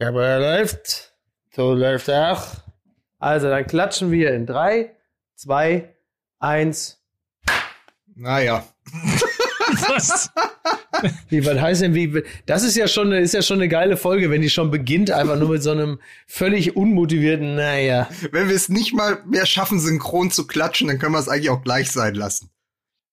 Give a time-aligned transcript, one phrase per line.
[0.00, 1.12] Ja, aber er läuft.
[1.54, 2.46] So läuft er auch.
[3.18, 4.96] Also, dann klatschen wir in drei,
[5.36, 5.94] zwei,
[6.38, 7.02] eins.
[8.14, 8.64] Naja.
[9.88, 10.30] Was?
[11.28, 14.28] Wie, was heißt denn, wie, das ist ja schon, ist ja schon eine geile Folge,
[14.30, 18.06] wenn die schon beginnt, einfach nur mit so einem völlig unmotivierten, naja.
[18.32, 21.48] Wenn wir es nicht mal mehr schaffen, synchron zu klatschen, dann können wir es eigentlich
[21.48, 22.50] auch gleich sein lassen.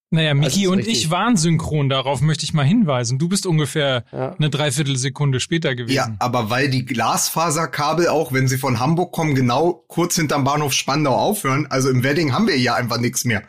[0.10, 1.04] Naja, Miki und richtig.
[1.04, 3.20] ich waren synchron, darauf möchte ich mal hinweisen.
[3.20, 4.36] Du bist ungefähr ja.
[4.36, 5.96] eine Dreiviertelsekunde später gewesen.
[5.96, 10.72] Ja, aber weil die Glasfaserkabel auch, wenn sie von Hamburg kommen, genau kurz hinterm Bahnhof
[10.72, 11.68] Spandau aufhören.
[11.70, 13.44] Also im Wedding haben wir ja einfach nichts mehr.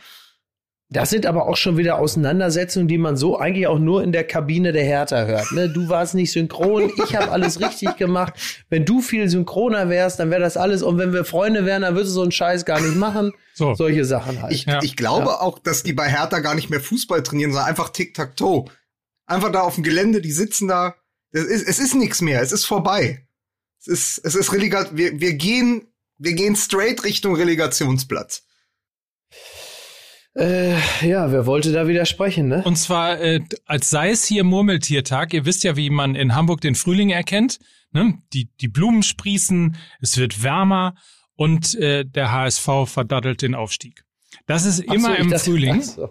[0.91, 4.25] Das sind aber auch schon wieder Auseinandersetzungen, die man so eigentlich auch nur in der
[4.25, 5.53] Kabine der Hertha hört.
[5.53, 5.69] Ne?
[5.69, 8.33] Du warst nicht synchron, ich habe alles richtig gemacht.
[8.71, 10.83] Wenn du viel synchroner wärst, dann wäre das alles.
[10.83, 13.33] Und wenn wir Freunde wären, dann würdest du so einen Scheiß gar nicht machen.
[13.53, 13.75] So.
[13.75, 14.55] Solche Sachen halt.
[14.55, 14.81] Ich, ja.
[14.83, 15.41] ich glaube ja.
[15.41, 18.65] auch, dass die bei Hertha gar nicht mehr Fußball trainieren, sondern einfach Tic-Tac-Toe.
[19.27, 20.95] Einfach da auf dem Gelände, die sitzen da.
[21.33, 23.27] Es ist, es ist nichts mehr, es ist vorbei.
[23.79, 28.48] Es ist, es ist Relegat, wir, wir gehen, wir gehen straight Richtung Relegationsplatz.
[30.39, 32.63] Äh, ja, wer wollte da widersprechen, ne?
[32.65, 35.35] Und zwar, äh, als sei es hier Murmeltiertag.
[35.35, 37.59] Ihr wisst ja, wie man in Hamburg den Frühling erkennt.
[37.91, 38.19] Ne?
[38.33, 40.95] Die, die Blumen sprießen, es wird wärmer
[41.35, 44.05] und äh, der HSV verdattelt den Aufstieg.
[44.47, 45.81] Das ist immer so, im dachte, Frühling.
[45.81, 46.11] Ach so.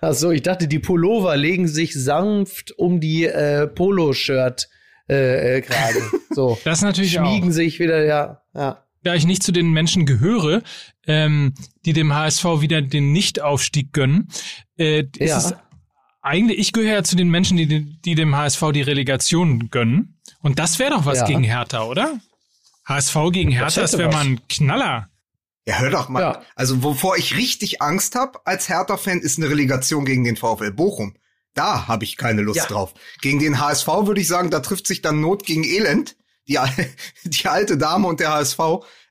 [0.00, 4.68] ach so, ich dachte, die Pullover legen sich sanft um die äh, Poloshirt
[5.08, 5.98] äh, äh, gerade.
[6.30, 6.56] So.
[6.62, 7.54] Das natürlich Schmiegen auch.
[7.54, 8.42] sich wieder, ja.
[8.54, 10.62] ja da ich nicht zu den Menschen gehöre,
[11.06, 11.54] ähm,
[11.84, 14.28] die dem HSV wieder den Nichtaufstieg gönnen,
[14.76, 15.38] äh, ist ja.
[15.38, 15.54] es
[16.20, 17.66] eigentlich, ich gehöre ja zu den Menschen, die,
[18.00, 20.20] die dem HSV die Relegation gönnen.
[20.40, 21.26] Und das wäre doch was ja.
[21.26, 22.20] gegen Hertha, oder?
[22.84, 25.08] HSV gegen Hertha, das, wäre mal ein Knaller.
[25.66, 26.20] Ja, hör doch mal.
[26.20, 26.42] Ja.
[26.54, 31.14] Also, wovor ich richtig Angst habe als Hertha-Fan, ist eine Relegation gegen den VfL Bochum.
[31.54, 32.66] Da habe ich keine Lust ja.
[32.66, 32.94] drauf.
[33.20, 36.16] Gegen den HSV würde ich sagen, da trifft sich dann Not gegen Elend.
[36.48, 36.58] Die,
[37.24, 38.58] die alte Dame und der HSV.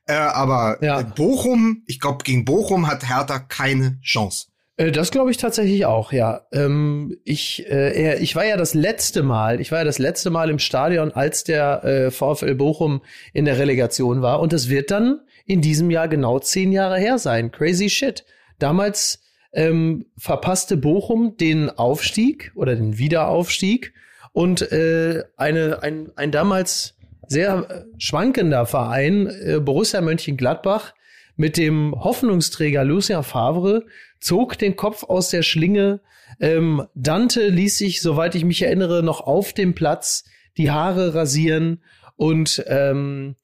[0.06, 1.02] Äh, aber ja.
[1.02, 4.46] Bochum, ich glaube, gegen Bochum hat Hertha keine Chance.
[4.78, 6.46] Äh, das glaube ich tatsächlich auch, ja.
[6.52, 10.48] Ähm, ich, äh, ich war ja das letzte Mal, ich war ja das letzte Mal
[10.48, 13.02] im Stadion, als der äh, VfL Bochum
[13.34, 14.40] in der Relegation war.
[14.40, 17.50] Und es wird dann in diesem Jahr genau zehn Jahre her sein.
[17.50, 18.24] Crazy shit.
[18.58, 19.20] Damals
[19.52, 23.92] ähm, verpasste Bochum den Aufstieg oder den Wiederaufstieg
[24.32, 26.97] und äh, eine, ein, ein damals
[27.28, 30.94] sehr äh, schwankender Verein, äh, Borussia Mönchengladbach,
[31.36, 33.86] mit dem Hoffnungsträger Lucien Favre,
[34.20, 36.00] zog den Kopf aus der Schlinge.
[36.40, 40.24] Ähm, Dante ließ sich, soweit ich mich erinnere, noch auf dem Platz
[40.56, 41.84] die Haare rasieren
[42.16, 43.36] und ähm,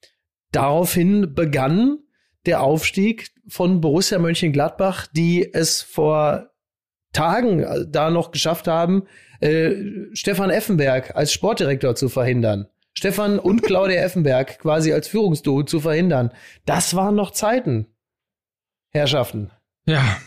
[0.51, 1.99] daraufhin begann
[2.45, 6.49] der Aufstieg von Borussia Mönchengladbach, die es vor
[7.13, 9.03] Tagen äh, da noch geschafft haben,
[9.39, 9.75] äh,
[10.13, 12.67] Stefan Effenberg als Sportdirektor zu verhindern.
[12.97, 16.31] Stefan und Claudia Effenberg quasi als Führungsduo zu verhindern.
[16.65, 17.87] Das waren noch Zeiten,
[18.91, 19.51] Herrschaften.
[19.85, 20.17] Ja.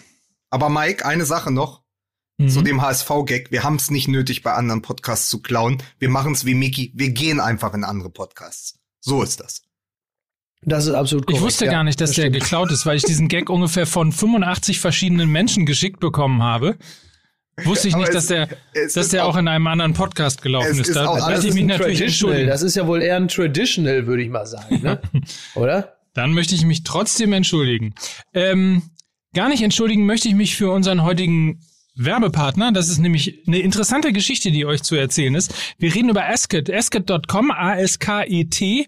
[0.50, 1.82] Aber Mike, eine Sache noch.
[2.38, 2.50] Mhm.
[2.50, 3.50] Zu dem HSV-Gag.
[3.50, 5.82] Wir haben es nicht nötig, bei anderen Podcasts zu klauen.
[5.98, 6.92] Wir machen es wie Mickey.
[6.94, 8.78] Wir gehen einfach in andere Podcasts.
[9.00, 9.62] So ist das.
[10.62, 11.40] Das ist absolut korrekt.
[11.40, 12.40] Ich wusste ja, gar nicht, dass das der stimmt.
[12.40, 16.76] geklaut ist, weil ich diesen Gag ungefähr von 85 verschiedenen Menschen geschickt bekommen habe.
[17.64, 18.48] Wusste ich nicht, dass der,
[18.94, 20.88] dass der auch, in einem anderen Podcast gelaufen ist.
[20.88, 20.96] ist.
[20.96, 22.48] Da lasse ich mich natürlich entschuldigen.
[22.48, 25.00] Das ist ja wohl eher ein Traditional, würde ich mal sagen, ne?
[25.54, 25.96] oder?
[26.14, 27.94] Dann möchte ich mich trotzdem entschuldigen.
[28.34, 28.82] Ähm,
[29.34, 31.60] gar nicht entschuldigen möchte ich mich für unseren heutigen
[31.98, 32.72] Werbepartner.
[32.72, 35.54] Das ist nämlich eine interessante Geschichte, die euch zu erzählen ist.
[35.78, 38.86] Wir reden über Asket, asket.com, A-S-K-E-T.com.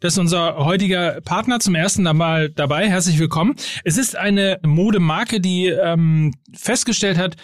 [0.00, 2.88] Das ist unser heutiger Partner zum ersten Mal dabei.
[2.88, 3.56] Herzlich willkommen.
[3.84, 7.36] Es ist eine Modemarke, die ähm, festgestellt hat,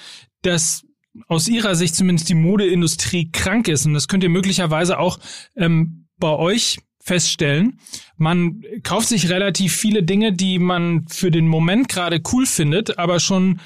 [0.42, 0.84] dass
[1.26, 3.87] aus ihrer Sicht zumindest die Modeindustrie krank ist.
[3.87, 5.19] Und das könnt ihr möglicherweise auch
[5.56, 7.81] ähm, bei euch feststellen.
[8.16, 13.20] Man kauft sich relativ viele Dinge, die man für den Moment gerade cool findet, aber
[13.20, 13.60] schon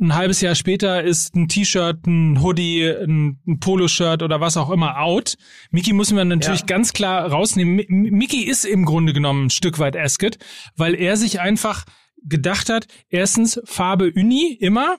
[0.00, 4.70] ein halbes Jahr später ist ein T-Shirt, ein Hoodie, ein, ein Poloshirt oder was auch
[4.70, 5.36] immer out.
[5.70, 6.66] Mickey müssen wir natürlich ja.
[6.66, 7.78] ganz klar rausnehmen.
[7.80, 10.38] M Mickey ist im Grunde genommen ein Stück weit Asket,
[10.76, 11.84] weil er sich einfach
[12.24, 14.96] gedacht hat, erstens Farbe Uni immer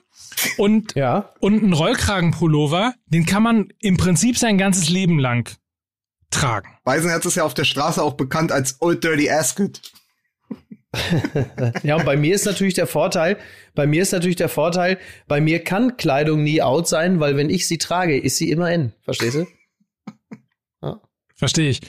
[0.56, 1.32] und, ja.
[1.40, 5.50] und ein Rollkragenpullover, den kann man im Prinzip sein ganzes Leben lang
[6.30, 6.68] tragen.
[6.84, 9.80] Weisenherz ist ja auf der Straße auch bekannt als Old Dirty Asket.
[11.82, 13.38] ja, und bei mir ist natürlich der Vorteil,
[13.74, 14.98] bei mir ist natürlich der Vorteil,
[15.28, 18.72] bei mir kann Kleidung nie out sein, weil wenn ich sie trage, ist sie immer
[18.72, 18.92] in.
[19.02, 19.46] Verstehst du?
[20.82, 21.00] Ja.
[21.36, 21.80] Verstehe ich.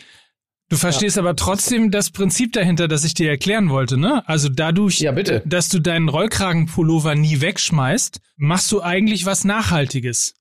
[0.69, 1.23] Du verstehst ja.
[1.23, 4.27] aber trotzdem das Prinzip dahinter, das ich dir erklären wollte, ne?
[4.27, 5.41] Also dadurch, ja, bitte.
[5.45, 10.35] dass du deinen Rollkragenpullover nie wegschmeißt, machst du eigentlich was Nachhaltiges.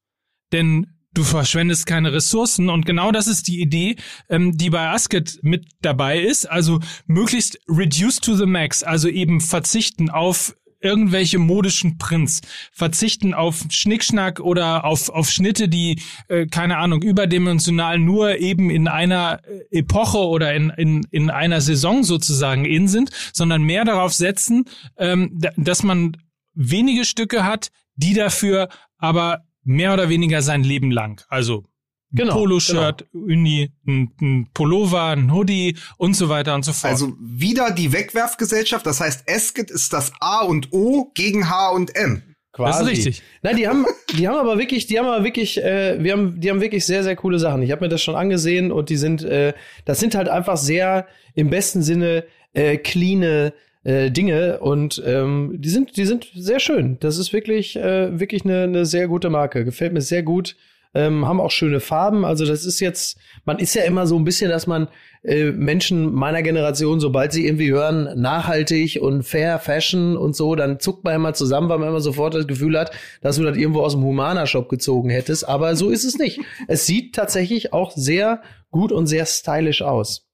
[0.53, 2.69] Denn du verschwendest keine Ressourcen.
[2.69, 3.97] Und genau das ist die Idee,
[4.29, 6.47] ähm, die bei Asket mit dabei ist.
[6.47, 12.41] Also möglichst reduce to the max, also eben verzichten auf irgendwelche modischen Prints,
[12.73, 18.89] verzichten auf Schnickschnack oder auf, auf Schnitte, die, äh, keine Ahnung, überdimensional nur eben in
[18.89, 24.15] einer äh, Epoche oder in, in, in einer Saison sozusagen in sind, sondern mehr darauf
[24.15, 24.65] setzen,
[24.97, 26.17] ähm, dass man
[26.55, 31.25] wenige Stücke hat, die dafür aber mehr oder weniger sein Leben lang.
[31.29, 31.65] Also
[32.12, 33.25] ein genau, Poloshirt, genau.
[33.27, 36.93] Uni, ein, ein, Pullover, ein Hoodie und so weiter und so fort.
[36.93, 41.95] Also wieder die Wegwerfgesellschaft, das heißt Esket ist das A und O gegen H und
[41.95, 42.23] M.
[42.53, 42.79] Quasi.
[42.81, 43.23] Das ist richtig.
[43.43, 43.87] Nein, die haben,
[44.19, 47.05] die haben aber wirklich, die haben aber wirklich, äh, wir haben, die haben wirklich sehr,
[47.05, 47.63] sehr coole Sachen.
[47.63, 49.55] Ich habe mir das schon angesehen und die sind, äh,
[49.85, 53.53] das sind halt einfach sehr im besten Sinne äh, cleane
[53.85, 56.99] äh, Dinge und ähm, die sind, die sind sehr schön.
[57.00, 59.65] Das ist wirklich, äh, wirklich eine, eine sehr gute Marke.
[59.65, 60.56] Gefällt mir sehr gut
[60.94, 62.25] ähm, haben auch schöne Farben.
[62.25, 64.88] Also das ist jetzt, man ist ja immer so ein bisschen, dass man
[65.23, 70.81] äh, Menschen meiner Generation, sobald sie irgendwie hören, nachhaltig und fair Fashion und so, dann
[70.81, 72.91] zuckt man immer zusammen, weil man immer sofort das Gefühl hat,
[73.21, 75.49] dass du das irgendwo aus dem Humana-Shop gezogen hättest.
[75.49, 76.41] Aber so ist es nicht.
[76.67, 80.30] Es sieht tatsächlich auch sehr gut und sehr stylisch aus.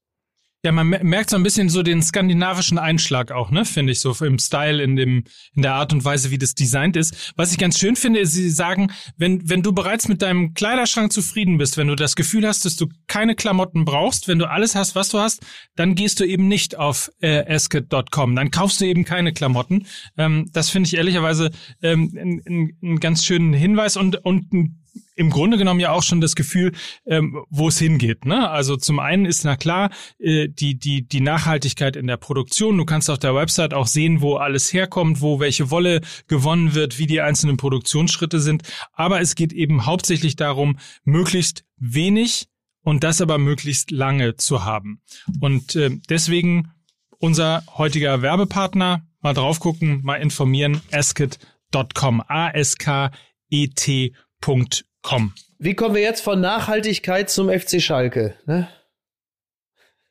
[0.65, 4.13] Ja, man merkt so ein bisschen so den skandinavischen Einschlag auch, ne, finde ich so
[4.25, 5.23] im Style, in dem,
[5.53, 7.33] in der Art und Weise, wie das designt ist.
[7.35, 11.13] Was ich ganz schön finde, ist, sie sagen, wenn, wenn du bereits mit deinem Kleiderschrank
[11.13, 14.73] zufrieden bist, wenn du das Gefühl hast, dass du keine Klamotten brauchst, wenn du alles
[14.73, 15.45] hast, was du hast,
[15.75, 19.85] dann gehst du eben nicht auf äh, esket.com, dann kaufst du eben keine Klamotten.
[20.17, 21.51] Ähm, das finde ich ehrlicherweise
[21.83, 24.83] ähm, einen ganz schönen Hinweis und, und ein
[25.15, 26.73] im Grunde genommen ja auch schon das Gefühl,
[27.05, 28.25] ähm, wo es hingeht.
[28.25, 28.49] Ne?
[28.49, 29.89] Also zum einen ist na klar
[30.19, 32.77] äh, die die die Nachhaltigkeit in der Produktion.
[32.77, 36.99] Du kannst auf der Website auch sehen, wo alles herkommt, wo welche Wolle gewonnen wird,
[36.99, 38.63] wie die einzelnen Produktionsschritte sind.
[38.93, 42.47] Aber es geht eben hauptsächlich darum, möglichst wenig
[42.81, 45.01] und das aber möglichst lange zu haben.
[45.39, 46.71] Und äh, deswegen
[47.19, 50.81] unser heutiger Werbepartner mal drauf gucken, mal informieren.
[50.91, 52.21] Asket.com.
[52.27, 53.11] A S K
[53.49, 54.67] E T.com
[55.07, 55.33] kommen.
[55.57, 58.35] Wie kommen wir jetzt von Nachhaltigkeit zum FC Schalke?
[58.45, 58.67] Ne?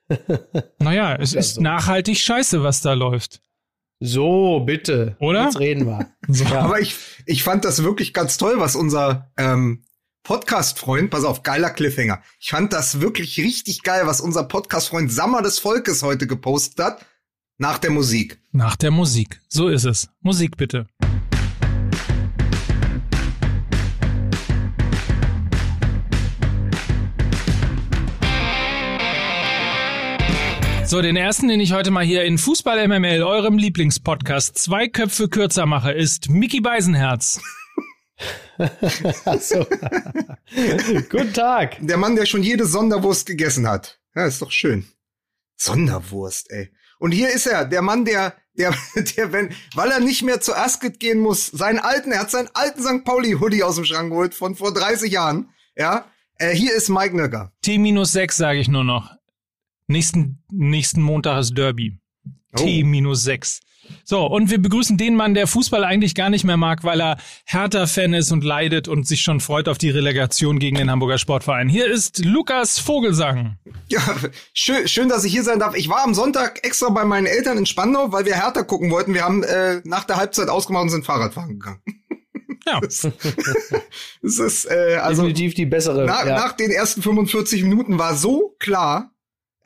[0.78, 1.60] naja, es ist so.
[1.60, 3.42] nachhaltig scheiße, was da läuft.
[4.00, 5.16] So, bitte.
[5.20, 5.44] Oder?
[5.44, 6.08] Jetzt reden wir.
[6.28, 6.44] So.
[6.44, 6.62] Ja.
[6.62, 6.96] Aber ich,
[7.26, 9.84] ich fand das wirklich ganz toll, was unser ähm,
[10.24, 12.20] Podcast-Freund, pass auf, geiler Cliffhanger.
[12.40, 17.06] Ich fand das wirklich richtig geil, was unser Podcast-Freund Sammer des Volkes heute gepostet hat.
[17.58, 18.40] Nach der Musik.
[18.50, 19.40] Nach der Musik.
[19.46, 20.08] So ist es.
[20.20, 20.86] Musik bitte.
[30.86, 35.28] So, den ersten, den ich heute mal hier in Fußball MML, eurem Lieblingspodcast, zwei Köpfe
[35.28, 37.40] kürzer mache, ist Mickey Beisenherz.
[39.40, 39.66] so.
[41.10, 41.78] Guten Tag.
[41.80, 43.98] Der Mann, der schon jede Sonderwurst gegessen hat.
[44.14, 44.86] Ja, ist doch schön.
[45.56, 46.70] Sonderwurst, ey.
[47.00, 48.72] Und hier ist er, der Mann, der, der,
[49.16, 52.50] der, wenn, weil er nicht mehr zu Asket gehen muss, seinen alten, er hat seinen
[52.54, 53.04] alten St.
[53.04, 55.50] Pauli-Hoodie aus dem Schrank geholt von vor 30 Jahren.
[55.74, 56.04] Ja,
[56.38, 57.50] äh, hier ist Mike Nöcker.
[57.62, 59.15] T-6 sage ich nur noch.
[59.88, 61.98] Nächsten, nächsten Montag ist Derby.
[62.54, 62.56] Oh.
[62.56, 63.60] T minus sechs.
[64.04, 67.18] So, und wir begrüßen den Mann, der Fußball eigentlich gar nicht mehr mag, weil er
[67.44, 71.68] Hertha-Fan ist und leidet und sich schon freut auf die Relegation gegen den Hamburger Sportverein.
[71.68, 73.58] Hier ist Lukas Vogelsang.
[73.88, 74.00] Ja,
[74.52, 75.76] schön, schön, dass ich hier sein darf.
[75.76, 79.14] Ich war am Sonntag extra bei meinen Eltern in Spandau, weil wir Hertha gucken wollten.
[79.14, 81.80] Wir haben äh, nach der Halbzeit ausgemacht und sind Fahrradfahren gegangen.
[82.66, 82.80] Ja.
[82.80, 83.08] Das,
[84.22, 86.04] das ist äh, also definitiv die bessere.
[86.04, 86.34] Na, ja.
[86.34, 89.12] Nach den ersten 45 Minuten war so klar,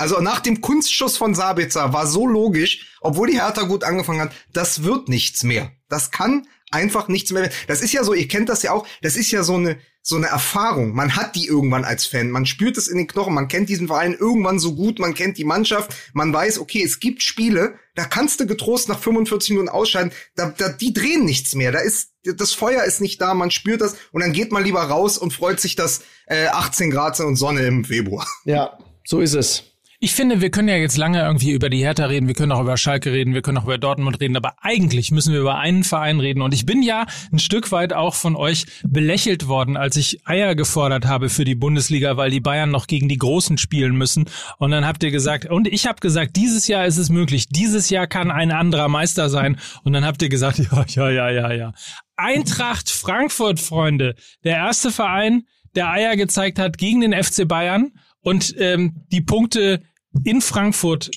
[0.01, 4.33] also nach dem Kunstschuss von Sabitzer war so logisch, obwohl die Hertha gut angefangen hat,
[4.53, 5.73] das wird nichts mehr.
[5.89, 7.51] Das kann einfach nichts mehr.
[7.69, 10.17] Das ist ja so, ihr kennt das ja auch, das ist ja so eine so
[10.17, 10.95] eine Erfahrung.
[10.95, 12.31] Man hat die irgendwann als Fan.
[12.31, 13.35] Man spürt es in den Knochen.
[13.35, 14.99] Man kennt diesen Verein irgendwann so gut.
[14.99, 15.95] Man kennt die Mannschaft.
[16.15, 20.11] Man weiß, okay, es gibt Spiele, da kannst du getrost nach 45 Minuten ausscheiden.
[20.37, 21.71] Da, da, die drehen nichts mehr.
[21.71, 23.35] Da ist, das Feuer ist nicht da.
[23.35, 23.97] Man spürt das.
[24.11, 27.37] Und dann geht man lieber raus und freut sich, dass äh, 18 Grad sind und
[27.37, 28.27] Sonne im Februar.
[28.47, 29.70] Ja, so ist es.
[30.03, 32.63] Ich finde, wir können ja jetzt lange irgendwie über die Hertha reden, wir können auch
[32.63, 35.85] über Schalke reden, wir können auch über Dortmund reden, aber eigentlich müssen wir über einen
[35.85, 36.41] Verein reden.
[36.41, 40.55] Und ich bin ja ein Stück weit auch von euch belächelt worden, als ich Eier
[40.55, 44.25] gefordert habe für die Bundesliga, weil die Bayern noch gegen die Großen spielen müssen.
[44.57, 47.91] Und dann habt ihr gesagt, und ich habe gesagt, dieses Jahr ist es möglich, dieses
[47.91, 49.59] Jahr kann ein anderer Meister sein.
[49.85, 51.73] Und dann habt ihr gesagt, ja, ja, ja, ja, ja.
[52.17, 54.15] Eintracht Frankfurt, Freunde,
[54.45, 55.43] der erste Verein,
[55.75, 57.93] der Eier gezeigt hat gegen den FC Bayern
[58.23, 59.83] und ähm, die Punkte
[60.25, 61.11] in Frankfurt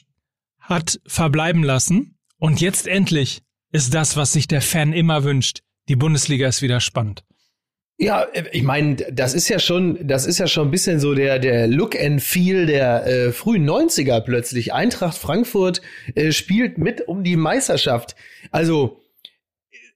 [0.60, 2.18] hat verbleiben lassen.
[2.38, 5.62] Und jetzt endlich ist das, was sich der Fan immer wünscht.
[5.90, 7.24] Die Bundesliga ist wieder spannend.
[7.98, 11.38] Ja, ich meine, das ist ja schon, das ist ja schon ein bisschen so der
[11.40, 14.74] der Look and Feel der äh, frühen 90er plötzlich.
[14.74, 15.82] Eintracht Frankfurt
[16.16, 18.16] äh, spielt mit um die Meisterschaft.
[18.52, 19.03] Also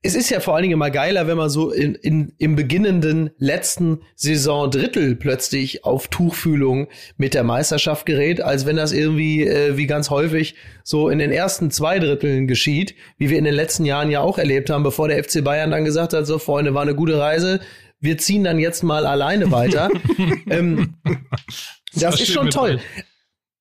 [0.03, 3.31] es ist ja vor allen Dingen immer geiler, wenn man so in, in, im beginnenden
[3.37, 6.87] letzten Saison Drittel plötzlich auf Tuchfühlung
[7.17, 11.31] mit der Meisterschaft gerät, als wenn das irgendwie äh, wie ganz häufig so in den
[11.31, 15.07] ersten zwei Dritteln geschieht, wie wir in den letzten Jahren ja auch erlebt haben, bevor
[15.07, 17.59] der FC Bayern dann gesagt hat, so Freunde, war eine gute Reise,
[17.99, 19.89] wir ziehen dann jetzt mal alleine weiter.
[20.49, 20.93] ähm,
[21.93, 22.71] das, das ist schon toll.
[22.71, 22.79] Rein.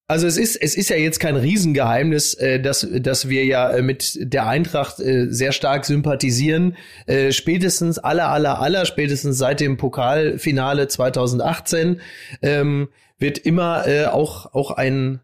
[0.08, 3.82] Also es ist, es ist ja jetzt kein Riesengeheimnis, äh, dass, dass wir ja äh,
[3.82, 6.76] mit der Eintracht äh, sehr stark sympathisieren.
[7.06, 12.00] Äh, spätestens aller, aller, aller, spätestens seit dem Pokalfinale 2018
[12.40, 15.20] ähm, wird immer äh, auch, auch ein,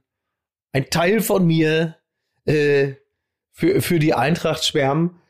[0.73, 1.97] ein Teil von mir
[2.45, 2.95] äh,
[3.53, 5.22] für, für die Eintracht schwärmen.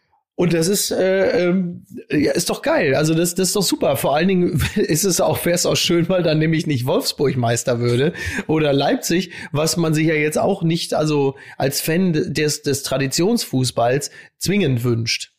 [0.42, 2.96] Und das ist, äh, ähm, ja, ist doch geil.
[2.96, 3.96] Also das, das ist doch super.
[3.96, 7.36] Vor allen Dingen ist es auch, wäre es auch schön, weil dann nämlich nicht Wolfsburg
[7.36, 8.12] Meister würde
[8.48, 14.10] oder Leipzig, was man sich ja jetzt auch nicht, also als Fan des, des Traditionsfußballs
[14.38, 15.30] zwingend wünscht.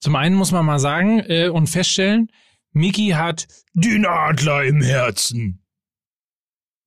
[0.00, 2.32] Zum einen muss man mal sagen äh, und feststellen,
[2.72, 5.62] Miki hat den Adler im Herzen.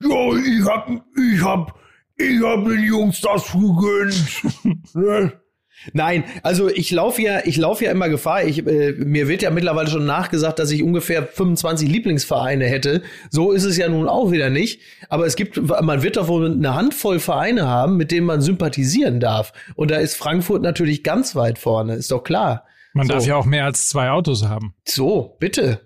[0.02, 1.80] Ja, ich hab, ich hab,
[2.16, 5.36] ich hab den Jungs das gegönnt.
[5.86, 5.92] ne?
[5.94, 8.44] Nein, also ich laufe ja, ich laufe ja immer Gefahr.
[8.44, 13.02] Ich, äh, mir wird ja mittlerweile schon nachgesagt, dass ich ungefähr 25 Lieblingsvereine hätte.
[13.30, 14.82] So ist es ja nun auch wieder nicht.
[15.10, 19.20] Aber es gibt, man wird doch wohl eine Handvoll Vereine haben, mit denen man sympathisieren
[19.20, 19.54] darf.
[19.76, 22.66] Und da ist Frankfurt natürlich ganz weit vorne, ist doch klar.
[22.94, 23.14] Man so.
[23.14, 24.74] darf ja auch mehr als zwei Autos haben.
[24.86, 25.80] So, bitte.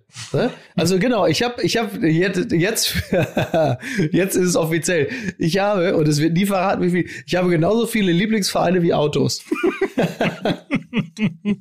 [0.76, 2.96] Also genau, ich habe, ich habe jetzt, jetzt,
[4.12, 5.10] jetzt ist es offiziell.
[5.38, 7.10] Ich habe und es wird nie verraten, wie viel.
[7.28, 9.44] Ich habe genauso viele Lieblingsvereine wie Autos.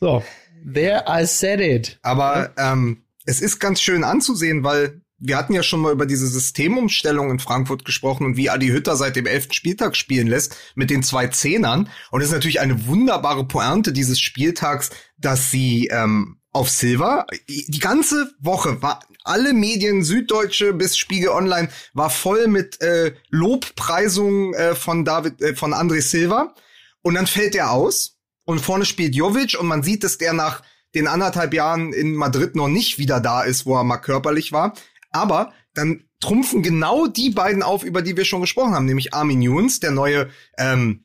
[0.00, 0.22] so,
[0.64, 1.98] there I said it.
[2.02, 6.28] Aber ähm, es ist ganz schön anzusehen, weil wir hatten ja schon mal über diese
[6.28, 10.90] Systemumstellung in Frankfurt gesprochen und wie Adi Hütter seit dem elften Spieltag spielen lässt mit
[10.90, 11.88] den zwei Zehnern.
[12.10, 17.78] Und es ist natürlich eine wunderbare Pointe dieses Spieltags, dass sie ähm, auf Silver die
[17.78, 24.74] ganze Woche war alle Medien, Süddeutsche bis Spiegel Online, war voll mit äh, Lobpreisungen äh,
[24.74, 26.54] von David, äh, von André Silva.
[27.02, 30.62] Und dann fällt er aus und vorne spielt Jovic und man sieht, dass der nach
[30.96, 34.74] den anderthalb Jahren in Madrid noch nicht wieder da ist, wo er mal körperlich war.
[35.10, 39.42] Aber dann trumpfen genau die beiden auf, über die wir schon gesprochen haben, nämlich Armin
[39.42, 41.04] Younes, der neue, ähm,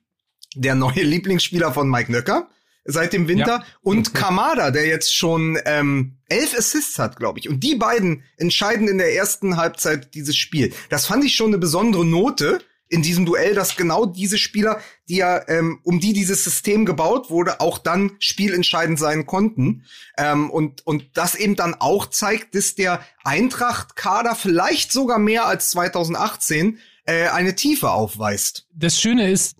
[0.55, 2.49] der neue Lieblingsspieler von Mike Nöcker
[2.85, 3.65] seit dem Winter ja.
[3.81, 4.13] und.
[4.13, 7.49] Kamada, der jetzt schon ähm, elf Assists hat, glaube ich.
[7.49, 10.73] Und die beiden entscheiden in der ersten Halbzeit dieses Spiel.
[10.89, 12.59] Das fand ich schon eine besondere Note,
[12.93, 17.31] in diesem Duell, dass genau diese Spieler, die ja, ähm, um die dieses System gebaut
[17.31, 19.83] wurde, auch dann spielentscheidend sein konnten.
[20.15, 25.71] Ähm, und, und das eben dann auch zeigt, dass der Eintracht-Kader vielleicht sogar mehr als
[25.71, 28.67] 2018 äh, eine Tiefe aufweist.
[28.75, 29.57] Das Schöne ist,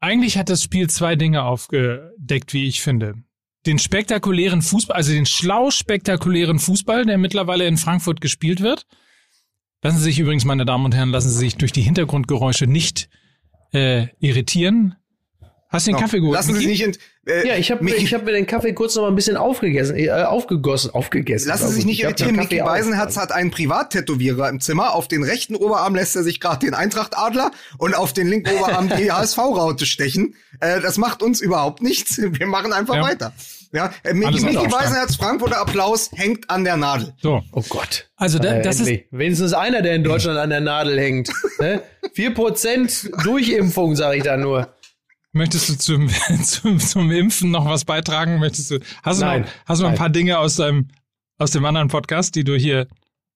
[0.00, 3.14] eigentlich hat das Spiel zwei Dinge aufgedeckt, wie ich finde.
[3.66, 8.86] Den spektakulären Fußball, also den schlau spektakulären Fußball, der mittlerweile in Frankfurt gespielt wird
[9.86, 13.08] Lassen Sie sich übrigens, meine Damen und Herren, lassen Sie sich durch die Hintergrundgeräusche nicht
[13.72, 14.96] äh, irritieren.
[15.68, 16.00] Hast du den no.
[16.00, 16.34] Kaffee geholt?
[16.34, 16.96] Lassen Sie sich nicht in,
[17.26, 19.96] äh, Ja, ich habe ich hab mir den Kaffee kurz noch mal ein bisschen aufgegessen,
[19.96, 21.48] äh, aufgegossen, aufgegessen.
[21.48, 22.36] Lassen Sie sich nicht irritieren.
[22.36, 24.94] Micky Beisenherz hat einen Privattätowierer im Zimmer.
[24.94, 28.88] Auf den rechten Oberarm lässt er sich gerade den Eintracht-Adler und auf den linken Oberarm
[28.96, 30.34] die HSV-Raute stechen.
[30.60, 32.20] Äh, das macht uns überhaupt nichts.
[32.20, 33.02] Wir machen einfach ja.
[33.02, 33.32] weiter.
[33.72, 37.12] Ja, äh, Micky, Micky Beisenherz, Frankfurter Applaus hängt an der Nadel.
[37.20, 37.42] So.
[37.52, 38.08] Oh Gott.
[38.16, 41.30] Also da, das ist wenigstens einer, der in Deutschland an der Nadel hängt.
[41.58, 41.82] Ne?
[42.14, 44.74] Vier Prozent Durchimpfung, sage ich da nur.
[45.36, 46.08] Möchtest du zum,
[46.44, 48.38] zum, zum Impfen noch was beitragen?
[48.38, 49.42] Möchtest du, hast du Nein.
[49.42, 50.88] noch, hast du noch ein paar Dinge aus deinem,
[51.36, 52.86] aus dem anderen Podcast, die du hier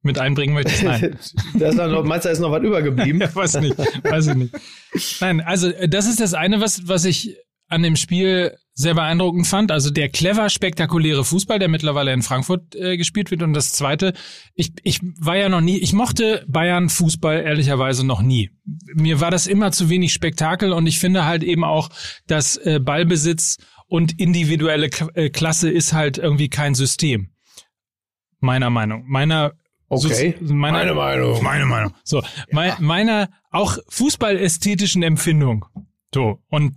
[0.01, 0.83] mit einbringen möchtest?
[0.83, 1.19] Nein.
[1.55, 3.21] das ist noch, meinst du, da ist noch was übergeblieben?
[3.21, 4.55] ja, weiß nicht, weiß ich nicht.
[5.21, 7.37] Nein, also das ist das eine, was, was ich
[7.71, 9.71] an dem Spiel sehr beeindruckend fand.
[9.71, 13.43] Also der clever, spektakuläre Fußball, der mittlerweile in Frankfurt äh, gespielt wird.
[13.43, 14.15] Und das Zweite,
[14.55, 18.51] ich, ich war ja noch nie, ich mochte Bayern Fußball ehrlicherweise noch nie.
[18.95, 21.91] Mir war das immer zu wenig Spektakel und ich finde halt eben auch,
[22.27, 27.31] dass äh, Ballbesitz und individuelle K äh, Klasse ist halt irgendwie kein System.
[28.41, 29.05] Meiner Meinung.
[29.07, 29.53] Meiner
[29.93, 30.37] Okay.
[30.41, 31.43] So, meiner, meine Meinung.
[31.43, 31.95] Meine Meinung.
[32.05, 32.27] So, ja.
[32.53, 35.67] me meiner auch fußballästhetischen Empfindung.
[36.15, 36.39] So.
[36.49, 36.77] Und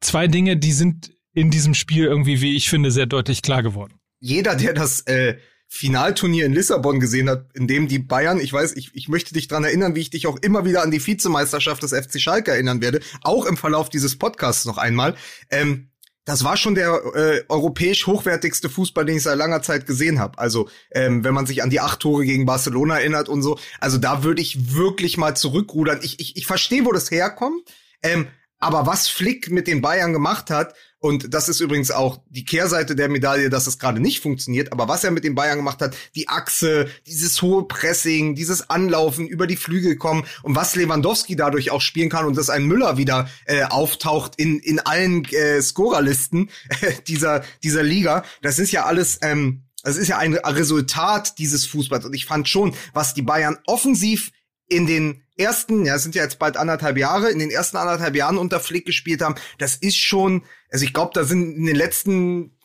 [0.00, 3.94] zwei Dinge, die sind in diesem Spiel irgendwie, wie ich finde, sehr deutlich klar geworden.
[4.20, 5.36] Jeder, der das äh,
[5.68, 9.48] Finalturnier in Lissabon gesehen hat, in dem die Bayern, ich weiß, ich, ich möchte dich
[9.48, 12.80] dran erinnern, wie ich dich auch immer wieder an die Vizemeisterschaft des FC Schalke erinnern
[12.80, 15.14] werde, auch im Verlauf dieses Podcasts noch einmal.
[15.50, 15.90] Ähm,
[16.24, 20.38] das war schon der äh, europäisch hochwertigste Fußball, den ich seit langer Zeit gesehen habe.
[20.38, 23.96] Also ähm, wenn man sich an die acht Tore gegen Barcelona erinnert und so, also
[23.96, 26.00] da würde ich wirklich mal zurückrudern.
[26.02, 27.62] Ich, ich, ich verstehe, wo das herkommt,
[28.02, 28.28] ähm,
[28.58, 32.96] aber was Flick mit den Bayern gemacht hat, und das ist übrigens auch die Kehrseite
[32.96, 34.72] der Medaille, dass es gerade nicht funktioniert.
[34.72, 39.28] Aber was er mit den Bayern gemacht hat, die Achse, dieses hohe Pressing, dieses Anlaufen,
[39.28, 42.96] über die Flügel kommen und was Lewandowski dadurch auch spielen kann und dass ein Müller
[42.96, 46.50] wieder äh, auftaucht in, in allen äh, Scorerlisten
[46.80, 48.24] äh, dieser, dieser Liga.
[48.42, 52.06] Das ist ja alles, ähm, das ist ja ein Resultat dieses Fußballs.
[52.06, 54.32] Und ich fand schon, was die Bayern offensiv
[54.66, 58.38] in den ersten, ja, sind ja jetzt bald anderthalb Jahre, in den ersten anderthalb Jahren
[58.38, 62.56] unter Flick gespielt haben, das ist schon, also ich glaube, da sind in den letzten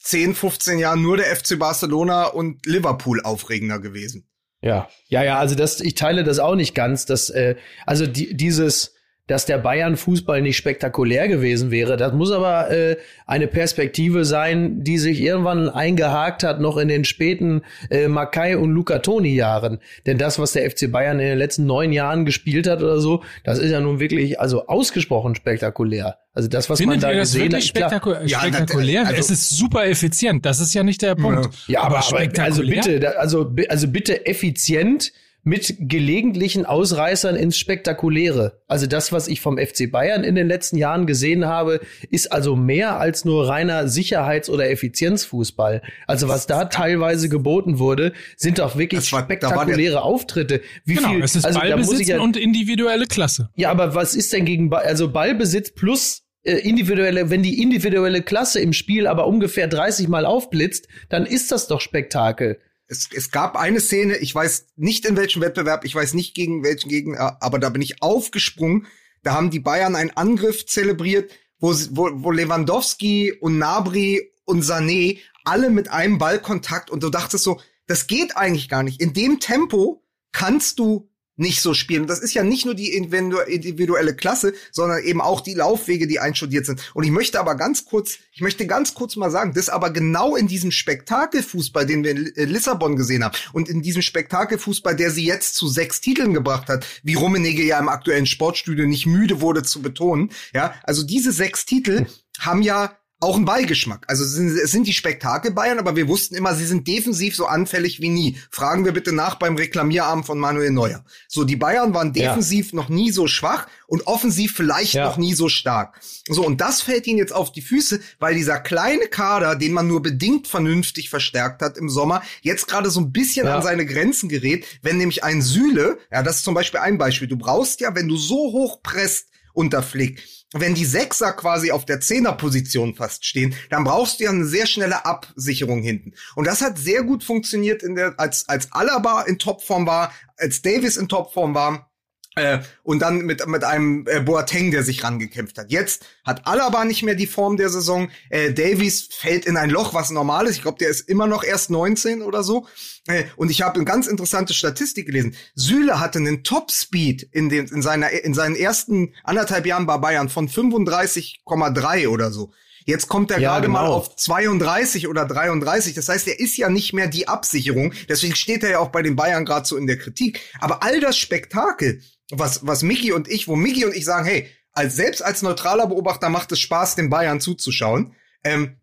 [0.00, 4.28] 10, 15 Jahren nur der FC Barcelona und Liverpool aufregender gewesen.
[4.60, 7.56] Ja, ja, ja, also das, ich teile das auch nicht ganz, dass, äh,
[7.86, 8.93] also die, dieses,
[9.26, 11.96] dass der Bayern-Fußball nicht spektakulär gewesen wäre.
[11.96, 17.04] Das muss aber äh, eine Perspektive sein, die sich irgendwann eingehakt hat, noch in den
[17.06, 19.78] späten äh, Makai und Luca Toni-Jahren.
[20.04, 23.22] Denn das, was der FC Bayern in den letzten neun Jahren gespielt hat oder so,
[23.44, 26.18] das ist ja nun wirklich also ausgesprochen spektakulär.
[26.34, 27.90] Also das, was Findet man da ihr das gesehen wirklich hat.
[27.90, 29.06] spektaku Ja, spektakulär?
[29.06, 30.44] also- es ist super effizient.
[30.44, 31.48] Das ist ja nicht der Punkt.
[31.66, 32.74] Ja, aber, aber also spektakulär?
[32.82, 35.12] bitte, da- also, also bitte effizient
[35.44, 38.62] mit gelegentlichen Ausreißern ins Spektakuläre.
[38.66, 42.56] Also das, was ich vom FC Bayern in den letzten Jahren gesehen habe, ist also
[42.56, 45.82] mehr als nur reiner Sicherheits- oder Effizienzfußball.
[46.06, 50.62] Also was da teilweise geboten wurde, sind doch wirklich war- spektakuläre Auftritte.
[50.84, 53.50] Wie Genau, viel, es ist also Ballbesitz ja, und individuelle Klasse.
[53.54, 58.22] ja, aber was ist denn gegen Ball, also Ballbesitz plus äh, individuelle, wenn die individuelle
[58.22, 62.58] Klasse im Spiel aber ungefähr 30 Mal aufblitzt, dann ist das doch Spektakel.
[62.86, 66.62] Es, es gab eine Szene, ich weiß nicht in welchem Wettbewerb, ich weiß nicht gegen
[66.62, 68.86] welchen Gegner, aber da bin ich aufgesprungen.
[69.22, 75.18] Da haben die Bayern einen Angriff zelebriert, wo, wo, wo Lewandowski und Nabri und Sané
[75.44, 79.00] alle mit einem Ballkontakt und du dachtest so, das geht eigentlich gar nicht.
[79.00, 82.06] In dem Tempo kannst du nicht so spielen.
[82.06, 86.20] Das ist ja nicht nur die individu- individuelle Klasse, sondern eben auch die Laufwege, die
[86.20, 86.92] einstudiert sind.
[86.94, 90.36] Und ich möchte aber ganz kurz, ich möchte ganz kurz mal sagen, das aber genau
[90.36, 95.10] in diesem Spektakelfußball, den wir in Li- Lissabon gesehen haben, und in diesem Spektakelfußball, der
[95.10, 99.40] sie jetzt zu sechs Titeln gebracht hat, wie Rummenigge ja im aktuellen Sportstudio nicht müde
[99.40, 102.06] wurde zu betonen, ja, also diese sechs Titel
[102.38, 104.04] haben ja auch einen Beigeschmack.
[104.06, 107.34] Also es sind, es sind die Spektakel Bayern, aber wir wussten immer, sie sind defensiv
[107.34, 108.36] so anfällig wie nie.
[108.50, 111.04] Fragen wir bitte nach beim Reklamierarm von Manuel Neuer.
[111.28, 112.28] So, die Bayern waren Ja.
[112.28, 115.04] defensiv noch nie so schwach und offensiv vielleicht Ja.
[115.06, 115.98] noch nie so stark.
[116.28, 119.86] So, und das fällt ihnen jetzt auf die Füße, weil dieser kleine Kader, den man
[119.86, 123.56] nur bedingt vernünftig verstärkt hat im Sommer, jetzt gerade so ein bisschen Ja.
[123.56, 127.28] an seine Grenzen gerät, wenn nämlich ein Süle, ja, das ist zum Beispiel ein Beispiel,
[127.28, 130.22] du brauchst ja, wenn du so hoch presst, unter Flick.
[130.52, 134.66] Wenn die Sechser quasi auf der Zehnerposition fast stehen, dann brauchst du ja eine sehr
[134.66, 136.12] schnelle Absicherung hinten.
[136.36, 140.62] Und das hat sehr gut funktioniert in der, als, als Alaba in Topform war, als
[140.62, 141.90] Davis in Topform war.
[142.36, 145.70] Äh, und dann mit, mit einem äh, Boateng, der sich rangekämpft hat.
[145.70, 148.10] Jetzt hat Alaba nicht mehr die Form der Saison.
[148.28, 150.56] Äh, Davies fällt in ein Loch, was normal ist.
[150.56, 152.66] Ich glaube, der ist immer noch erst 19 oder so.
[153.06, 155.36] Äh, und ich habe eine ganz interessante Statistik gelesen.
[155.54, 160.28] Süle hatte einen Topspeed in, den, in, seiner, in seinen ersten anderthalb Jahren bei Bayern
[160.28, 162.52] von 35,3 oder so.
[162.86, 163.94] Jetzt kommt er Ja, gerade mal genau.
[163.94, 165.94] auf 32 oder 33.
[165.94, 167.94] Das heißt, er ist ja nicht mehr die Absicherung.
[168.08, 170.40] Deswegen steht er ja auch bei den Bayern gerade so in der Kritik.
[170.60, 174.48] Aber all das Spektakel, was, was Mickey und ich, wo Mickey und ich sagen, hey,
[174.72, 178.14] als, selbst als neutraler Beobachter macht es Spaß, den Bayern zuzuschauen.
[178.42, 178.76] Ähm,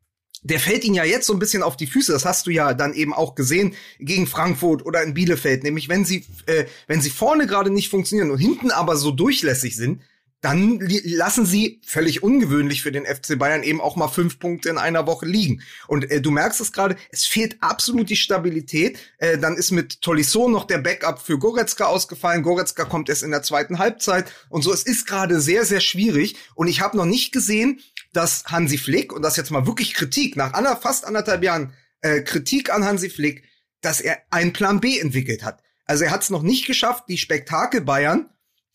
[0.44, 2.12] der fällt ihnen ja jetzt so ein bisschen auf die Füße.
[2.12, 5.64] Das hast du ja dann eben auch gesehen gegen Frankfurt oder in Bielefeld.
[5.64, 9.76] Nämlich, wenn sie, äh, wenn sie vorne gerade nicht funktionieren und hinten aber so durchlässig
[9.76, 10.02] sind,
[10.42, 14.80] dann lassen sie völlig ungewöhnlich für den FC Bayern eben auch mal fünf Punkte in
[14.80, 15.62] einer Woche liegen.
[15.88, 18.98] Und äh, du merkst es gerade, es fehlt absolut die Stabilität.
[19.20, 22.42] Äh, dann ist mit Tolisso noch der Backup für Goretzka ausgefallen.
[22.42, 24.74] Goretzka kommt erst in der zweiten Halbzeit und so.
[24.74, 26.36] Es ist gerade sehr, sehr schwierig.
[26.56, 27.80] Und ich habe noch nicht gesehen,
[28.12, 32.22] dass Hansi Flick, und das jetzt mal wirklich Kritik, nach ander, fast anderthalb Jahren äh,
[32.22, 33.44] Kritik an Hansi Flick,
[33.82, 35.62] dass er einen Plan B entwickelt hat.
[35.86, 38.30] Also er hat es noch nicht geschafft, die Spektakel Bayern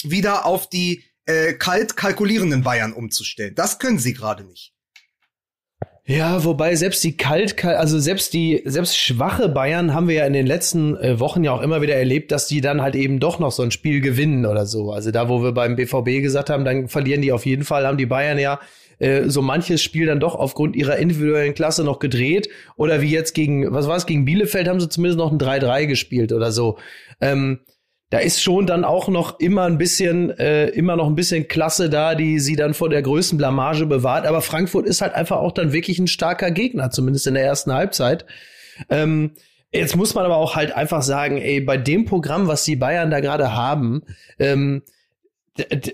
[0.05, 3.55] wieder auf die äh, kalt kalkulierenden Bayern umzustellen.
[3.55, 4.73] Das können sie gerade nicht.
[6.09, 10.35] Ja, wobei selbst die kalt, also selbst die, selbst schwache Bayern haben wir ja in
[10.35, 13.41] den letzten äh, Wochen ja auch immer wieder erlebt, dass die dann halt eben doch
[13.41, 14.93] noch so ein Spiel gewinnen oder so.
[14.93, 17.99] Also da, wo wir beim BVB gesagt haben, dann verlieren die auf jeden Fall, haben
[17.99, 18.61] die Bayern ja
[19.01, 22.49] äh, so manches Spiel dann doch aufgrund ihrer individuellen Klasse noch gedreht.
[22.77, 25.87] Oder wie jetzt gegen, was war es, gegen Bielefeld haben sie zumindest noch ein 3-3
[25.87, 26.79] gespielt oder so.
[27.21, 27.59] Ähm,
[28.11, 31.91] da ist schon dann auch noch immer ein bisschen, äh, immer noch ein bisschen Klasse
[31.91, 34.27] da, die sie dann vor der größten Blamage bewahrt.
[34.27, 37.73] Aber Frankfurt ist halt einfach auch dann wirklich ein starker Gegner, zumindest in der ersten
[37.73, 38.25] Halbzeit.
[38.91, 39.33] Ähm,
[39.73, 43.11] jetzt muss man aber auch halt einfach sagen, ey, bei dem Programm, was die Bayern
[43.11, 44.03] da gerade haben,
[44.39, 44.83] ähm,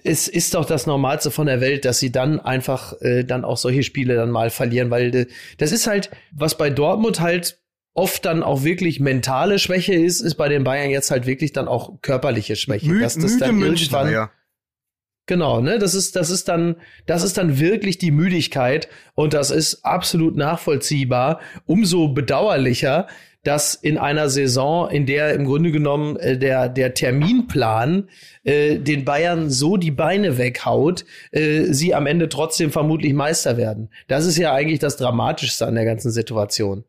[0.05, 3.57] es ist doch das Normalste von der Welt, dass sie dann einfach äh, dann auch
[3.57, 5.27] solche Spiele dann mal verlieren, weil äh,
[5.59, 7.62] das ist halt, was bei Dortmund halt
[7.95, 11.69] oft dann auch wirklich mentale Schwäche ist, ist bei den Bayern jetzt halt wirklich dann
[11.69, 12.89] auch körperliche Schwäche.
[12.89, 14.31] Mü dass das müde dann Münchner, irgendwann, ja.
[15.27, 16.77] Genau, ne, das ist, das ist dann,
[17.07, 21.41] das ist dann wirklich die Müdigkeit und das ist absolut nachvollziehbar.
[21.65, 23.07] Umso bedauerlicher,
[23.45, 28.09] dass in einer Saison, in der im Grunde genommen äh, der, der Terminplan
[28.43, 33.91] äh, den Bayern so die Beine weghaut, äh, sie am Ende trotzdem vermutlich Meister werden.
[34.09, 36.85] Das ist ja eigentlich das Dramatischste an der ganzen Situation.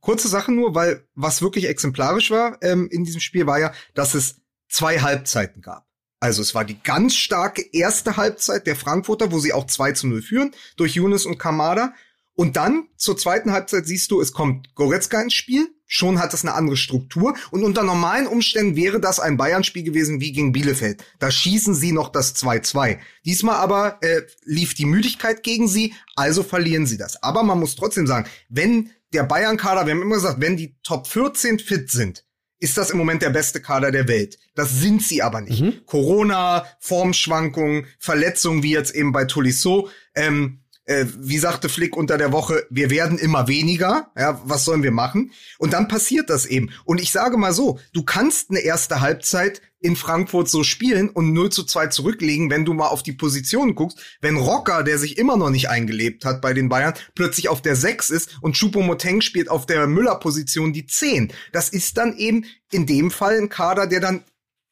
[0.00, 4.14] Kurze Sache nur, weil was wirklich exemplarisch war ähm, in diesem Spiel war ja, dass
[4.14, 4.36] es
[4.68, 5.88] zwei Halbzeiten gab.
[6.20, 10.08] Also es war die ganz starke erste Halbzeit der Frankfurter, wo sie auch 2 zu
[10.08, 11.94] 0 führen, durch Younes und Kamada.
[12.34, 15.68] Und dann zur zweiten Halbzeit siehst du, es kommt Goretzka ins Spiel.
[15.86, 17.34] Schon hat es eine andere Struktur.
[17.50, 21.02] Und unter normalen Umständen wäre das ein Bayern-Spiel gewesen wie gegen Bielefeld.
[21.18, 22.98] Da schießen sie noch das 2-2.
[23.24, 27.22] Diesmal aber äh, lief die Müdigkeit gegen sie, also verlieren sie das.
[27.22, 31.06] Aber man muss trotzdem sagen, wenn der Bayern-Kader, wir haben immer gesagt, wenn die Top
[31.06, 32.24] 14 fit sind,
[32.60, 34.38] ist das im Moment der beste Kader der Welt.
[34.54, 35.62] Das sind sie aber nicht.
[35.62, 35.86] Mhm.
[35.86, 39.88] Corona, Formschwankungen, Verletzungen wie jetzt eben bei Tolisso.
[40.14, 44.10] Ähm, äh, wie sagte Flick unter der Woche, wir werden immer weniger.
[44.16, 45.32] Ja, was sollen wir machen?
[45.58, 46.70] Und dann passiert das eben.
[46.84, 51.34] Und ich sage mal so, du kannst eine erste Halbzeit in Frankfurt so spielen und
[51.34, 53.98] 0 zu 2 zurücklegen, wenn du mal auf die Positionen guckst.
[54.22, 57.76] Wenn Rocker, der sich immer noch nicht eingelebt hat bei den Bayern, plötzlich auf der
[57.76, 61.32] 6 ist und Choupo-Moteng spielt auf der Müller-Position die 10.
[61.52, 64.24] Das ist dann eben in dem Fall ein Kader, der dann,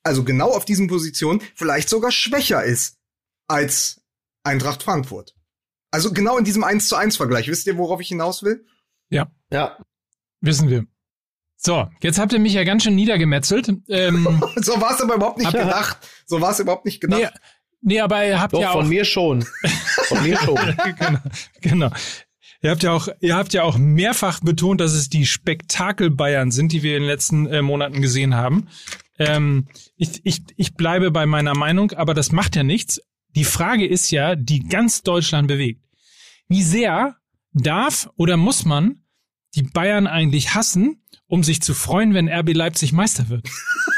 [0.02, 2.96] also genau auf diesen Positionen, vielleicht sogar schwächer ist
[3.48, 4.00] als
[4.44, 5.36] Eintracht Frankfurt.
[5.90, 7.49] Also genau in diesem 1 zu 1 Vergleich.
[7.49, 8.66] Wisst ihr, worauf ich hinaus will?
[9.09, 9.79] Ja, Ja,
[10.40, 10.85] wissen wir.
[11.57, 13.68] So, jetzt habt ihr mich ja ganz schön niedergemetzelt.
[13.88, 15.99] Ähm, So war es aber überhaupt nicht Hab- gedacht.
[16.27, 17.20] So war es überhaupt nicht gedacht.
[17.20, 17.29] nee,
[17.81, 19.44] nee, aber ihr habt doch, ja auch von mir schon.
[20.09, 20.57] Von mir schon.
[20.99, 21.20] genau,
[21.62, 21.90] genau.
[22.62, 26.51] Ihr habt ja auch, ihr habt ja auch mehrfach betont, dass es die Spektakel Bayern
[26.51, 28.68] sind, die wir in den letzten äh, Monaten gesehen haben.
[29.18, 33.01] Ähm, ich, ich, ich bleibe bei meiner Meinung, aber das macht ja nichts.
[33.37, 35.85] Die Frage ist ja, die ganz Deutschland bewegt.
[36.49, 37.16] Wie sehr
[37.53, 39.03] darf oder muss man
[39.55, 43.46] die Bayern eigentlich hassen, um sich zu freuen, wenn RB Leipzig Meister wird?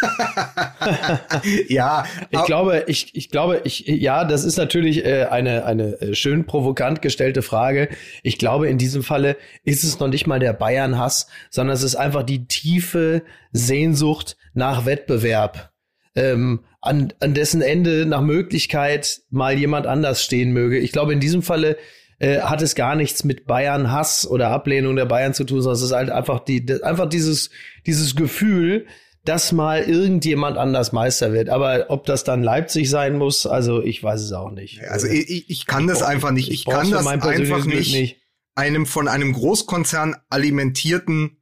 [1.68, 6.14] ja, Ich glaube, ich, ich glaube, ich, ja, das ist natürlich äh, eine, eine äh,
[6.16, 7.90] schön provokant gestellte Frage.
[8.24, 11.94] Ich glaube, in diesem Falle ist es noch nicht mal der Bayern-Hass, sondern es ist
[11.94, 13.22] einfach die tiefe
[13.53, 15.70] Sehnsucht nach Wettbewerb.
[16.18, 20.78] Ähm, an, an dessen Ende nach Möglichkeit mal jemand anders stehen möge.
[20.78, 21.76] Ich glaube, in diesem Falle
[22.18, 25.76] äh, hat es gar nichts mit Bayern Hass oder Ablehnung der Bayern zu tun, sondern
[25.76, 27.50] es ist halt einfach die einfach dieses
[27.87, 28.87] dieses Gefühl,
[29.24, 31.48] dass mal irgendjemand anders Meister wird.
[31.48, 34.81] Aber ob das dann Leipzig sein muss, also ich weiß es auch nicht.
[34.88, 36.50] also ich, ich- ich kann das einfach nicht.
[36.50, 38.16] Ich, brauch's kann das einfach Glück nicht,
[38.54, 41.38] einem von einem Großkonzern alimentierten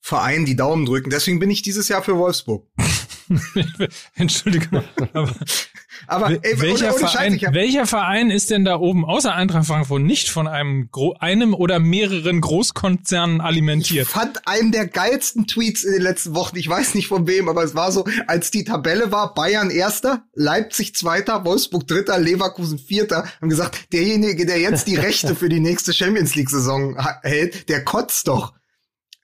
[0.00, 1.10] Verein die Daumen drücken.
[1.10, 2.66] Deswegen bin ich dieses Jahr für Wolfsburg.
[4.14, 4.82] Entschuldigung.
[5.12, 5.30] Aber
[6.06, 9.04] Aber ey, welcher, ohne, ohne Scheiß, Verein, ich hab, welcher Verein ist denn da oben
[9.04, 14.08] außer Eintracht Frankfurt nicht von einem, Gro einem oder mehreren Großkonzernen ich alimentiert?
[14.08, 16.56] fand einen der geilsten Tweets in den letzten Wochen.
[16.56, 20.24] Ich weiß nicht von wem, aber es war so, als die Tabelle war, Bayern erster,
[20.34, 25.60] Leipzig zweiter, Wolfsburg dritter, Leverkusen vierter, haben gesagt, derjenige, der jetzt die Rechte für die
[25.60, 28.54] nächste Champions League Saison hält, der kotzt doch.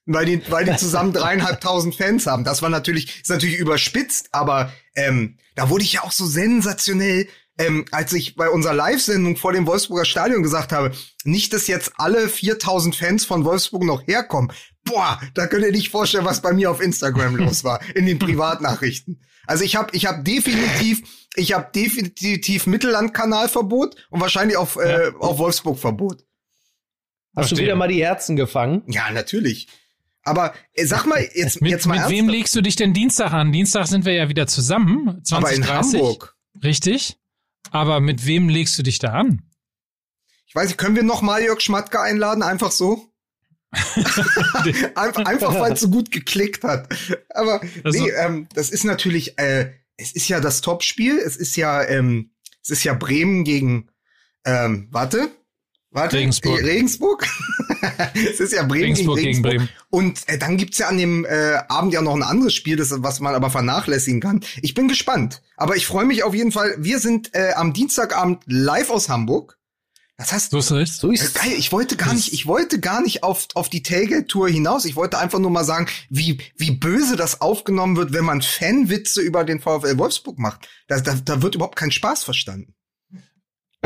[0.09, 2.45] Weil die, weil die zusammen dreieinhalbtausend Fans haben.
[2.45, 7.27] Das war natürlich, ist natürlich überspitzt, aber ähm, da wurde ich ja auch so sensationell,
[7.57, 10.91] ähm, als ich bei unserer Live-Sendung vor dem Wolfsburger Stadion gesagt habe,
[11.25, 14.53] nicht, dass jetzt alle 4000 Fans von Wolfsburg noch herkommen.
[14.85, 18.17] Boah, da könnt ihr nicht vorstellen, was bei mir auf Instagram los war, in den
[18.17, 19.21] Privatnachrichten.
[19.45, 21.01] Also ich habe ich hab definitiv,
[21.35, 26.23] ich habe definitiv Mittellandkanalverbot und wahrscheinlich auf, äh, auf Wolfsburg-Verbot.
[27.35, 27.65] Hast du Verstehe.
[27.65, 28.83] wieder mal die Herzen gefangen?
[28.87, 29.67] Ja, natürlich.
[30.27, 32.31] Aber äh, sag mal, jetzt, Mit, jetzt mal mit wem ernsthaft.
[32.37, 33.51] legst du dich denn Dienstag an?
[33.51, 35.21] Dienstag sind wir ja wieder zusammen.
[35.23, 35.93] 20, Aber in 30.
[35.99, 36.35] Hamburg.
[36.63, 37.17] Richtig.
[37.71, 39.41] Aber mit wem legst du dich da an?
[40.47, 42.41] Ich weiß nicht, können wir noch mal Jörg Schmatke einladen?
[42.43, 43.11] Einfach so?
[44.95, 46.87] einfach, einfach weil es so gut geklickt hat.
[47.29, 51.17] Aber Also- nee, ähm, das ist natürlich, äh, es ist ja das Topspiel.
[51.17, 52.31] Es ist ja, ähm,
[52.63, 53.89] es ist ja Bremen gegen,
[54.45, 55.29] ähm, warte,
[55.91, 56.63] warte, Regensburg.
[56.63, 57.27] Regensburg.
[58.13, 59.19] es ist ja Bremen gegen Regensburg.
[59.19, 59.69] Gegen Bremen.
[59.89, 62.93] Und äh, dann gibt's ja an dem äh, Abend ja noch ein anderes Spiel, das,
[62.97, 64.41] was man aber vernachlässigen kann.
[64.61, 65.41] Ich bin gespannt.
[65.55, 66.75] Aber ich freue mich auf jeden Fall.
[66.77, 69.57] Wir sind äh, am Dienstagabend live aus Hamburg.
[70.17, 70.97] Das heißt, so ist es.
[70.97, 71.53] So ist geil.
[71.57, 74.85] Ich wollte gar nicht, ich wollte gar nicht auf, auf die Tailgate-Tour hinaus.
[74.85, 79.21] Ich wollte einfach nur mal sagen, wie, wie böse das aufgenommen wird, wenn man Fanwitze
[79.21, 80.67] über den VfL Wolfsburg macht.
[80.87, 82.73] Da, da, da wird überhaupt kein Spaß verstanden.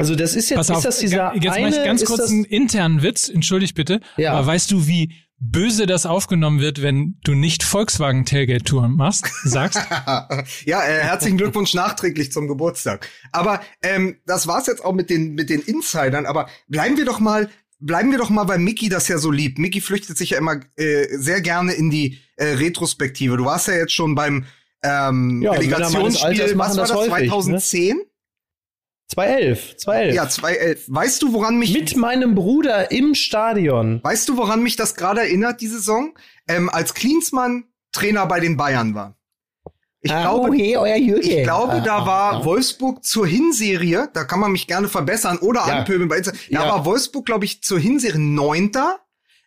[0.01, 2.43] Also das ist jetzt, Pass auf, ist das dieser jetzt eine, ich ganz kurz einen
[2.43, 4.01] internen Witz, entschuldigt bitte.
[4.17, 4.33] Ja.
[4.33, 9.29] Aber weißt du, wie böse das aufgenommen wird, wenn du nicht Volkswagen Tailgate Touren machst,
[9.43, 9.79] sagst?
[10.65, 13.07] ja, äh, herzlichen Glückwunsch nachträglich zum Geburtstag.
[13.31, 16.25] Aber ähm, das war's jetzt auch mit den mit den Insidern.
[16.25, 19.57] Aber bleiben wir doch mal bleiben wir doch mal, weil Mickey das ja so liebt.
[19.57, 23.37] Mickey flüchtet sich ja immer äh, sehr gerne in die äh, Retrospektive.
[23.37, 24.45] Du warst ja jetzt schon beim
[24.83, 27.97] ähm, ja, Relegationsspiel, was war das, häufig, 2010?
[27.97, 28.03] Ne?
[29.12, 30.15] 2011, 2011.
[30.15, 30.86] Ja, 2011.
[30.88, 31.74] Weißt du, woran mich...
[31.74, 34.00] Mit meinem Bruder im Stadion.
[34.04, 36.13] Weißt du, woran mich das gerade erinnert, die Saison?
[36.47, 39.17] Ähm, als Klinsmann Trainer bei den Bayern war.
[40.04, 41.21] Ich ah, glaube, okay, euer Jürgen.
[41.21, 44.88] ich glaube, ah, da ah, war ah, Wolfsburg zur Hinserie, da kann man mich gerne
[44.88, 45.80] verbessern oder ja.
[45.80, 46.10] anpöbeln.
[46.10, 46.62] Da ja.
[46.62, 49.00] war Wolfsburg, glaube ich, zur Hinserie Neunter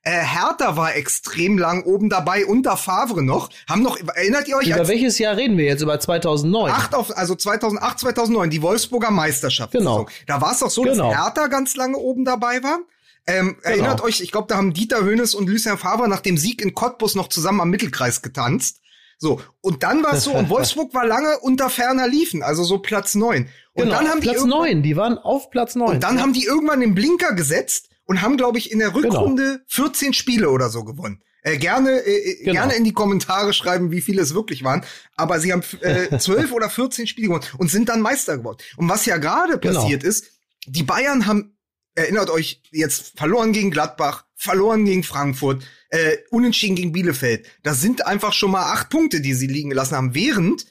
[0.04, 3.48] äh, Hertha war extrem lang oben dabei, unter Favre noch.
[3.66, 4.68] Haben noch, erinnert ihr euch?
[4.68, 5.80] Über welches Jahr reden wir jetzt?
[5.80, 6.70] Über 2009?
[6.70, 9.72] Acht auf, also 2008, 2009, die Wolfsburger Meisterschaft.
[9.72, 10.06] Genau.
[10.26, 11.10] Da war es doch so, genau.
[11.10, 12.80] dass Hertha ganz lange oben dabei war.
[13.26, 13.62] Ähm, genau.
[13.62, 16.74] Erinnert euch, ich glaube, da haben Dieter Hönes und Lucien Favre nach dem Sieg in
[16.74, 18.80] Cottbus noch zusammen am Mittelkreis getanzt.
[19.16, 22.78] So, und dann war es so, und Wolfsburg war lange unter ferner Liefen, also so
[22.78, 23.48] Platz neun.
[23.72, 25.92] Und genau, dann haben Platz die neun, die waren auf Platz neun.
[25.92, 26.22] Und dann ja.
[26.22, 29.08] haben die irgendwann den Blinker gesetzt und haben, glaube ich, in der genau.
[29.08, 29.64] Rückrunde genau.
[29.68, 31.22] 14 Spiele oder so gewonnen.
[31.42, 32.52] Äh, gerne, äh, äh, genau.
[32.52, 34.84] gerne in die Kommentare schreiben, wie viele es wirklich waren.
[35.16, 38.58] Aber sie haben äh, 12 oder 14 Spiele gewonnen und sind dann Meister geworden.
[38.76, 39.80] Und was ja gerade genau.
[39.80, 40.26] passiert ist,
[40.66, 41.56] die Bayern haben,
[41.94, 47.46] erinnert euch, jetzt verloren gegen Gladbach, verloren gegen Frankfurt, äh, unentschieden gegen Bielefeld.
[47.62, 50.66] Das sind einfach schon mal acht Punkte, die sie liegen gelassen haben, während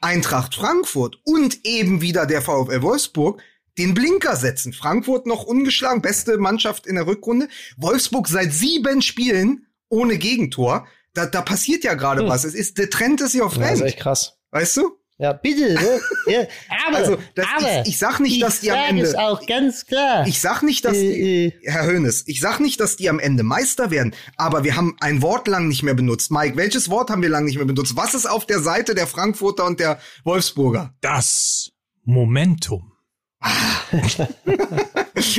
[0.00, 3.42] Eintracht Frankfurt und eben wieder der VfL Wolfsburg
[3.78, 4.72] den Blinker setzen.
[4.72, 7.48] Frankfurt noch ungeschlagen, beste Mannschaft in der Rückrunde.
[7.76, 10.86] Wolfsburg seit sieben Spielen ohne Gegentor.
[11.14, 12.28] Da, da passiert ja gerade hm.
[12.28, 12.44] was.
[12.44, 14.38] Es ist, der Trend ist ja auf ja, Das ist echt krass.
[14.50, 14.98] Weißt du?
[15.20, 15.74] Ja, bitte.
[15.74, 16.00] Ne?
[16.26, 16.40] Ja,
[16.86, 19.02] aber, also, das, aber ich, ich sag nicht, dass die am Ende.
[19.02, 20.26] Ist auch ganz klar.
[20.28, 23.42] Ich sag nicht, dass die, äh, Herr Hönes, ich sag nicht, dass die am Ende
[23.42, 26.30] Meister werden, aber wir haben ein Wort lang nicht mehr benutzt.
[26.30, 27.96] Mike, welches Wort haben wir lang nicht mehr benutzt?
[27.96, 30.94] Was ist auf der Seite der Frankfurter und der Wolfsburger?
[31.00, 31.72] Das
[32.04, 32.92] Momentum.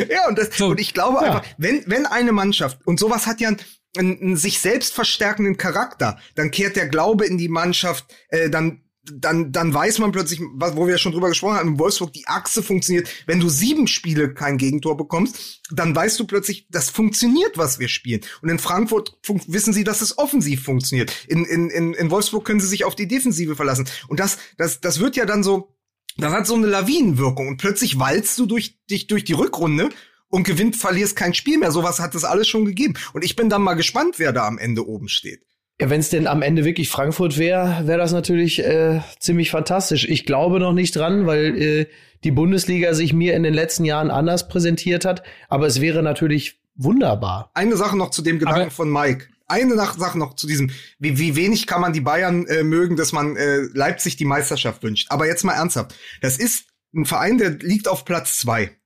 [0.10, 1.24] ja, und, das, so, und ich glaube ja.
[1.24, 3.60] einfach, wenn, wenn eine Mannschaft, und sowas hat ja einen,
[3.98, 8.84] einen sich selbst verstärkenden Charakter, dann kehrt der Glaube in die Mannschaft, äh, dann
[9.14, 12.14] dann, dann weiß man plötzlich, was, wo wir ja schon drüber gesprochen haben, in Wolfsburg,
[12.14, 13.10] die Achse funktioniert.
[13.26, 17.88] Wenn du sieben Spiele kein Gegentor bekommst, dann weißt du plötzlich, das funktioniert, was wir
[17.88, 18.22] spielen.
[18.42, 21.12] Und in Frankfurt wissen sie, dass es offensiv funktioniert.
[21.28, 23.88] In, in, in, in Wolfsburg können sie sich auf die Defensive verlassen.
[24.08, 25.76] Und das, das, das wird ja dann so,
[26.18, 29.90] das hat so eine Lawinenwirkung und plötzlich walzt du durch dich durch die Rückrunde
[30.30, 31.72] und gewinnt, verlierst kein Spiel mehr.
[31.72, 32.94] Sowas hat es alles schon gegeben.
[33.14, 35.42] Und ich bin dann mal gespannt, wer da am Ende oben steht.
[35.82, 40.08] Ja, wenn es denn am Ende wirklich Frankfurt wäre, wäre das natürlich äh, ziemlich fantastisch.
[40.08, 41.86] Ich glaube noch nicht dran, weil äh,
[42.26, 45.24] die Bundesliga sich mir in den letzten Jahren anders präsentiert hat.
[45.48, 47.52] Aber es wäre natürlich wunderbar.
[47.54, 51.18] Eine Sache noch zu dem Gedanken Aber von Mike eine Sache noch zu diesem, wie,
[51.18, 55.08] wie wenig kann man die Bayern äh, mögen, dass man äh, Leipzig die Meisterschaft wünscht.
[55.10, 55.96] Aber jetzt mal ernsthaft.
[56.22, 58.78] Das ist ein Verein, der liegt auf Platz zwei.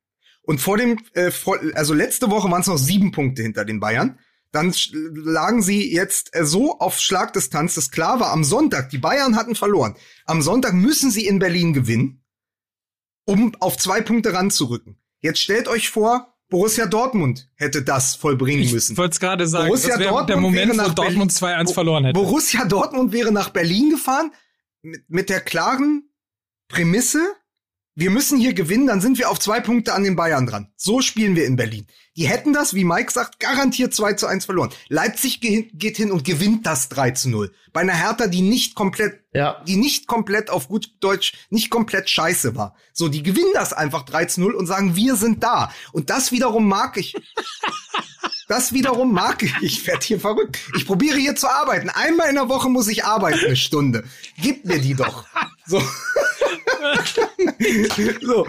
[0.41, 3.79] Und vor dem, äh, vor, also letzte Woche waren es noch sieben Punkte hinter den
[3.79, 4.19] Bayern.
[4.51, 4.73] Dann
[5.13, 9.55] lagen sie jetzt äh, so auf Schlagdistanz, dass klar war, am Sonntag, die Bayern hatten
[9.55, 9.95] verloren.
[10.25, 12.23] Am Sonntag müssen sie in Berlin gewinnen,
[13.25, 14.97] um auf zwei Punkte ranzurücken.
[15.21, 18.91] Jetzt stellt euch vor, Borussia Dortmund hätte das vollbringen müssen.
[18.91, 22.13] Ich wollte es gerade sagen, Borussia Dortmund der Moment, wo Dortmund 2-1 verloren hätte.
[22.13, 24.31] Borussia Dortmund wäre nach Berlin gefahren
[24.83, 26.11] mit, mit der klaren
[26.67, 27.23] Prämisse,
[27.95, 30.71] wir müssen hier gewinnen, dann sind wir auf zwei Punkte an den Bayern dran.
[30.75, 31.87] So spielen wir in Berlin.
[32.15, 34.69] Die hätten das, wie Mike sagt, garantiert 2 zu 1 verloren.
[34.87, 37.51] Leipzig ge geht hin und gewinnt das 3 zu 0.
[37.71, 39.63] Bei einer Hertha, die nicht komplett, ja.
[39.67, 42.75] die nicht komplett auf gut Deutsch, nicht komplett scheiße war.
[42.93, 45.71] So, die gewinnen das einfach 3 zu 0 und sagen, wir sind da.
[45.91, 47.15] Und das wiederum mag ich.
[48.53, 49.51] Das wiederum mag ich.
[49.61, 50.59] Ich werde hier verrückt.
[50.77, 51.89] Ich probiere hier zu arbeiten.
[51.89, 54.03] Einmal in der Woche muss ich arbeiten, eine Stunde.
[54.39, 55.25] Gib mir die doch.
[55.65, 55.81] So.
[58.21, 58.45] so.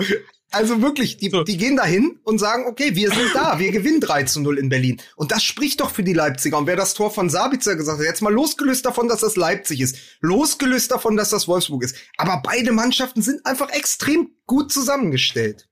[0.51, 1.43] Also wirklich, die, so.
[1.43, 4.69] die gehen dahin und sagen, okay, wir sind da, wir gewinnen 3 zu 0 in
[4.69, 5.01] Berlin.
[5.17, 6.59] Und das spricht doch für die Leipziger.
[6.59, 9.81] Und wer das Tor von Sabitzer gesagt hat, jetzt mal losgelöst davon, dass das Leipzig
[9.81, 11.97] ist, losgelöst davon, dass das Wolfsburg ist.
[12.19, 15.67] Aber beide Mannschaften sind einfach extrem gut zusammengestellt.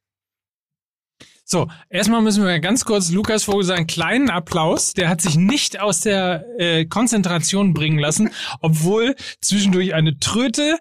[1.52, 4.94] So, erstmal müssen wir ganz kurz Lukas Vogel sagen, kleinen Applaus.
[4.94, 8.30] Der hat sich nicht aus der äh, Konzentration bringen lassen,
[8.62, 10.78] obwohl zwischendurch eine Tröte,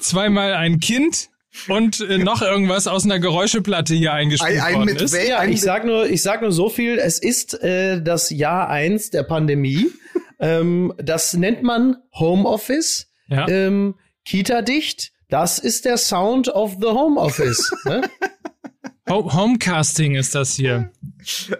[0.00, 1.28] zweimal ein Kind
[1.68, 5.14] und äh, noch irgendwas aus einer Geräuscheplatte hier eingespielt ein, ein worden ist.
[5.14, 6.98] Ja, ich sag nur, ich sag nur so viel.
[6.98, 9.86] Es ist äh, das Jahr eins der Pandemie.
[10.40, 13.06] ähm, das nennt man Homeoffice.
[13.28, 13.46] Ja.
[13.46, 15.12] Ähm, Kita dicht.
[15.28, 17.70] Das ist der Sound of the Homeoffice.
[17.84, 18.02] ne?
[19.08, 20.92] Homecasting ist das hier.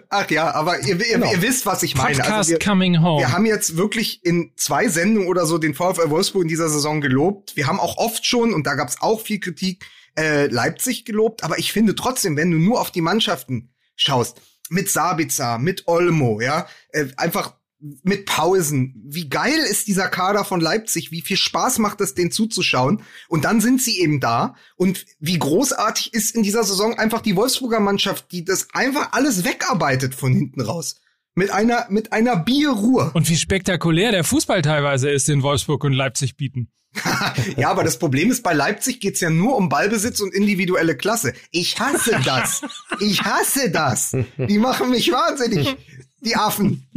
[0.09, 1.31] Ach ja, aber ihr, ihr, genau.
[1.31, 2.09] ihr wisst, was ich meine.
[2.09, 3.19] Also Podcast also wir, coming home.
[3.19, 7.01] Wir haben jetzt wirklich in zwei Sendungen oder so den VfL Wolfsburg in dieser Saison
[7.01, 7.55] gelobt.
[7.55, 9.85] Wir haben auch oft schon, und da gab es auch viel Kritik,
[10.17, 11.43] äh, Leipzig gelobt.
[11.43, 16.39] Aber ich finde trotzdem, wenn du nur auf die Mannschaften schaust, mit Sabitzer, mit Olmo,
[16.39, 17.55] ja, äh, einfach
[18.03, 18.93] mit Pausen.
[19.05, 21.11] Wie geil ist dieser Kader von Leipzig?
[21.11, 23.03] Wie viel Spaß macht es, den zuzuschauen?
[23.27, 24.55] Und dann sind sie eben da.
[24.75, 29.43] Und wie großartig ist in dieser Saison einfach die Wolfsburger Mannschaft, die das einfach alles
[29.43, 31.01] wegarbeitet von hinten raus.
[31.35, 33.11] Mit einer, mit einer Bierruhe.
[33.13, 36.69] Und wie spektakulär der Fußball teilweise ist, den Wolfsburg und Leipzig bieten.
[37.57, 41.33] ja, aber das Problem ist, bei Leipzig geht's ja nur um Ballbesitz und individuelle Klasse.
[41.51, 42.61] Ich hasse das.
[42.99, 44.15] Ich hasse das.
[44.37, 45.75] Die machen mich wahnsinnig.
[46.21, 46.87] Die Affen.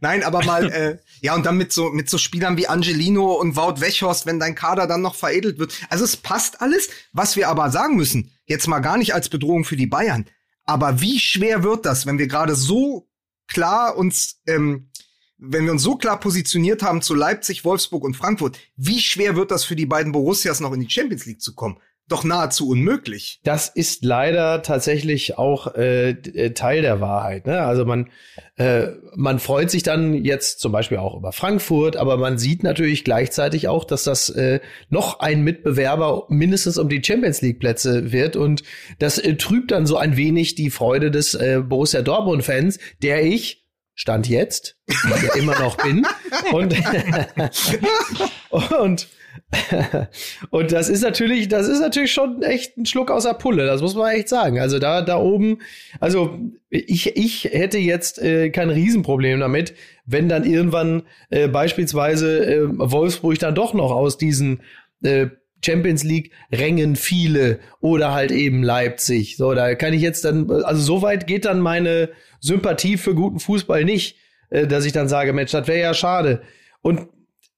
[0.00, 3.56] Nein, aber mal, äh, ja, und dann mit so, mit so Spielern wie Angelino und
[3.56, 5.74] Wout Wechhorst, wenn dein Kader dann noch veredelt wird.
[5.88, 6.88] Also es passt alles.
[7.12, 10.26] Was wir aber sagen müssen, jetzt mal gar nicht als Bedrohung für die Bayern,
[10.64, 13.08] aber wie schwer wird das, wenn wir gerade so
[13.46, 14.90] klar uns, ähm,
[15.38, 19.50] wenn wir uns so klar positioniert haben zu Leipzig, Wolfsburg und Frankfurt, wie schwer wird
[19.50, 21.78] das für die beiden Borussias noch in die Champions League zu kommen?
[22.08, 23.40] Doch nahezu unmöglich.
[23.42, 27.46] Das ist leider tatsächlich auch äh, äh, Teil der Wahrheit.
[27.46, 27.60] Ne?
[27.60, 28.10] Also man,
[28.56, 33.02] äh, man freut sich dann jetzt zum Beispiel auch über Frankfurt, aber man sieht natürlich
[33.02, 38.36] gleichzeitig auch, dass das äh, noch ein Mitbewerber mindestens um die Champions League Plätze wird
[38.36, 38.62] und
[39.00, 43.24] das äh, trübt dann so ein wenig die Freude des äh, Borussia Dortmund Fans, der
[43.24, 43.64] ich
[43.98, 44.76] Stand jetzt,
[45.36, 46.06] immer noch bin.
[46.52, 46.74] Und,
[48.78, 49.08] und
[50.50, 53.80] und das ist natürlich, das ist natürlich schon echt ein Schluck aus der Pulle, das
[53.80, 54.58] muss man echt sagen.
[54.58, 55.58] Also da, da oben,
[56.00, 62.68] also ich, ich hätte jetzt äh, kein Riesenproblem damit, wenn dann irgendwann äh, beispielsweise äh,
[62.68, 64.62] Wolfsburg dann doch noch aus diesen
[65.02, 65.28] äh,
[65.64, 69.36] Champions League Rängen viele oder halt eben Leipzig.
[69.36, 73.40] So, da kann ich jetzt dann, also so weit geht dann meine Sympathie für guten
[73.40, 74.16] Fußball nicht,
[74.50, 76.42] äh, dass ich dann sage, Mensch, das wäre ja schade.
[76.82, 77.08] Und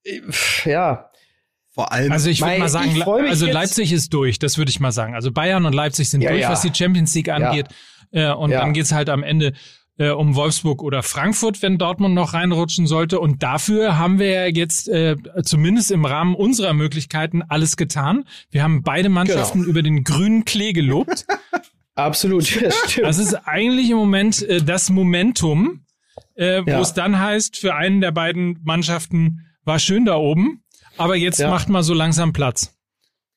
[0.03, 0.21] äh,
[0.65, 1.08] ja,
[1.69, 2.11] vor allem.
[2.11, 5.15] Also ich würde mal sagen, also Leipzig ist durch, das würde ich mal sagen.
[5.15, 6.51] Also Bayern und Leipzig sind ja, durch, ja.
[6.51, 7.67] was die Champions League angeht.
[8.11, 8.31] Ja.
[8.31, 9.53] Äh, und dann geht's halt am Ende
[9.99, 13.19] äh, um Wolfsburg oder Frankfurt, wenn Dortmund noch reinrutschen sollte.
[13.19, 18.23] Und dafür haben wir ja jetzt äh, zumindest im Rahmen unserer Möglichkeiten alles getan.
[18.49, 19.69] Wir haben beide Mannschaften genau.
[19.69, 21.27] über den grünen Klee gelobt.
[21.95, 23.07] Absolut, das stimmt.
[23.07, 25.81] Das ist eigentlich im Moment äh, das Momentum,
[26.35, 30.63] äh, wo es dann heißt, für einen der beiden Mannschaften war schön da oben.
[30.99, 31.49] Aber jetzt ja.
[31.49, 32.73] macht mal so langsam Platz.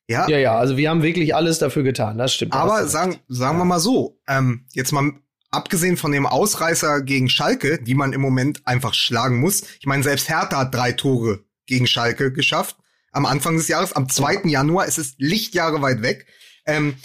[0.09, 0.29] Ja.
[0.29, 2.53] ja, ja, also wir haben wirklich alles dafür getan, das stimmt.
[2.53, 5.13] Aber sagen, sagen wir mal so, ähm, jetzt mal
[5.51, 9.63] abgesehen von dem Ausreißer gegen Schalke, die man im Moment einfach schlagen muss.
[9.79, 12.77] Ich meine, selbst Hertha hat drei Tore gegen Schalke geschafft.
[13.13, 14.35] Am Anfang des Jahres, am 2.
[14.35, 14.41] Ja.
[14.47, 16.27] Januar, es ist Lichtjahre weit weg.
[16.67, 16.97] Ähm,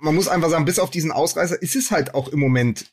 [0.00, 2.92] man muss einfach sagen, bis auf diesen Ausreißer ist es halt auch im Moment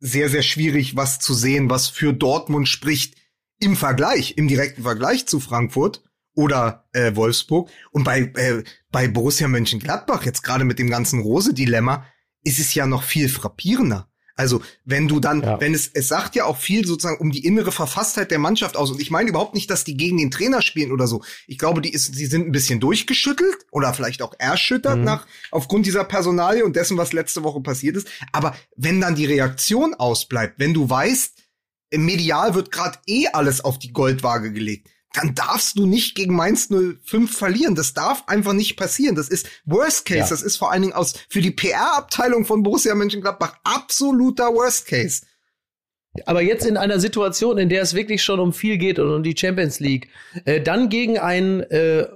[0.00, 3.14] sehr, sehr schwierig, was zu sehen, was für Dortmund spricht
[3.60, 6.02] im Vergleich, im direkten Vergleich zu Frankfurt
[6.36, 7.68] oder äh, Wolfsburg.
[7.90, 12.06] Und bei, äh, bei Borussia Mönchengladbach, jetzt gerade mit dem ganzen Rose-Dilemma,
[12.44, 14.08] ist es ja noch viel frappierender.
[14.38, 15.58] Also, wenn du dann, ja.
[15.60, 18.90] wenn es, es sagt ja auch viel sozusagen um die innere Verfasstheit der Mannschaft aus.
[18.90, 21.24] Und ich meine überhaupt nicht, dass die gegen den Trainer spielen oder so.
[21.46, 25.04] Ich glaube, die ist, die sind ein bisschen durchgeschüttelt oder vielleicht auch erschüttert mhm.
[25.04, 28.08] nach, aufgrund dieser Personalie und dessen, was letzte Woche passiert ist.
[28.30, 31.32] Aber wenn dann die Reaktion ausbleibt, wenn du weißt,
[31.88, 36.34] im Medial wird gerade eh alles auf die Goldwaage gelegt, dann darfst du nicht gegen
[36.34, 37.74] Mainz 05 verlieren.
[37.74, 39.16] Das darf einfach nicht passieren.
[39.16, 40.20] Das ist Worst Case.
[40.20, 40.28] Ja.
[40.28, 45.22] Das ist vor allen Dingen aus für die PR-Abteilung von Borussia Mönchengladbach absoluter Worst Case.
[46.24, 49.22] Aber jetzt in einer Situation, in der es wirklich schon um viel geht und um
[49.22, 50.08] die Champions League,
[50.44, 52.08] äh, dann gegen einen äh,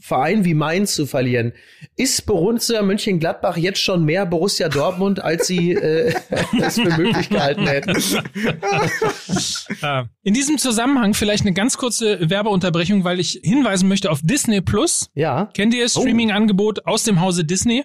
[0.00, 1.52] Verein wie Mainz zu verlieren.
[1.96, 6.14] Ist Borussia Mönchengladbach jetzt schon mehr Borussia Dortmund, als sie äh,
[6.60, 7.96] es für möglich gehalten hätten?
[10.22, 15.10] In diesem Zusammenhang vielleicht eine ganz kurze Werbeunterbrechung, weil ich hinweisen möchte auf Disney Plus.
[15.14, 15.46] Ja.
[15.54, 16.00] Kennt ihr das oh.
[16.00, 17.84] Streaming-Angebot aus dem Hause Disney?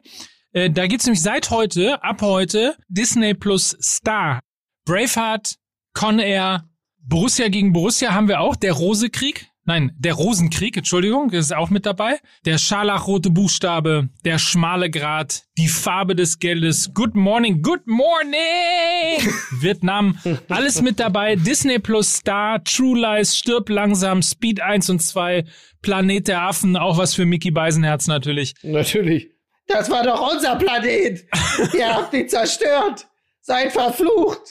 [0.52, 4.40] Äh, da gibt's nämlich seit heute, ab heute, Disney Plus Star.
[4.86, 5.56] Braveheart,
[5.94, 11.56] Con Air, Borussia gegen Borussia haben wir auch, der Rosekrieg Nein, der Rosenkrieg, Entschuldigung, ist
[11.56, 12.18] auch mit dabei.
[12.44, 19.32] Der scharlachrote Buchstabe, der schmale Grat, die Farbe des Geldes, Good Morning, Good Morning!
[19.62, 20.18] Vietnam,
[20.48, 21.36] alles mit dabei.
[21.36, 25.46] Disney Plus Star, True Lies, Stirb langsam, Speed 1 und 2,
[25.84, 28.56] Planet der Affen, auch was für Mickey Beisenherz natürlich.
[28.64, 29.30] Natürlich.
[29.68, 31.24] Das war doch unser Planet.
[31.78, 33.06] Ihr habt ihn zerstört.
[33.42, 34.42] Seid verflucht.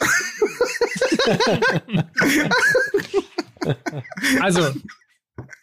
[4.40, 4.72] Also,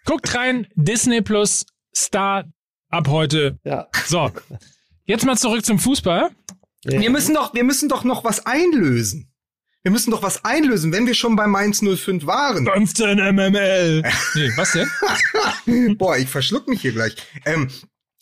[0.05, 1.65] guckt rein, Disney Plus
[1.95, 2.45] Star
[2.89, 3.59] ab heute.
[3.63, 3.87] Ja.
[4.05, 4.31] So,
[5.05, 6.29] jetzt mal zurück zum Fußball.
[6.83, 9.31] Wir müssen doch, wir müssen doch noch was einlösen.
[9.81, 12.65] Wir müssen doch was einlösen, wenn wir schon bei Mainz 05 waren.
[12.65, 14.01] 15 MML.
[14.33, 15.97] Nee, was denn?
[15.97, 17.15] Boah, ich verschluck mich hier gleich.
[17.45, 17.69] Ähm,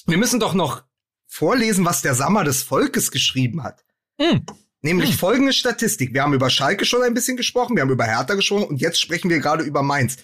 [0.06, 0.84] wir müssen doch noch
[1.26, 3.84] vorlesen, was der Sammer des Volkes geschrieben hat.
[4.20, 4.46] Hm.
[4.82, 5.18] Nämlich Hm.
[5.18, 6.14] folgende Statistik.
[6.14, 9.00] Wir haben über Schalke schon ein bisschen gesprochen, wir haben über Hertha gesprochen und jetzt
[9.00, 10.18] sprechen wir gerade über Mainz.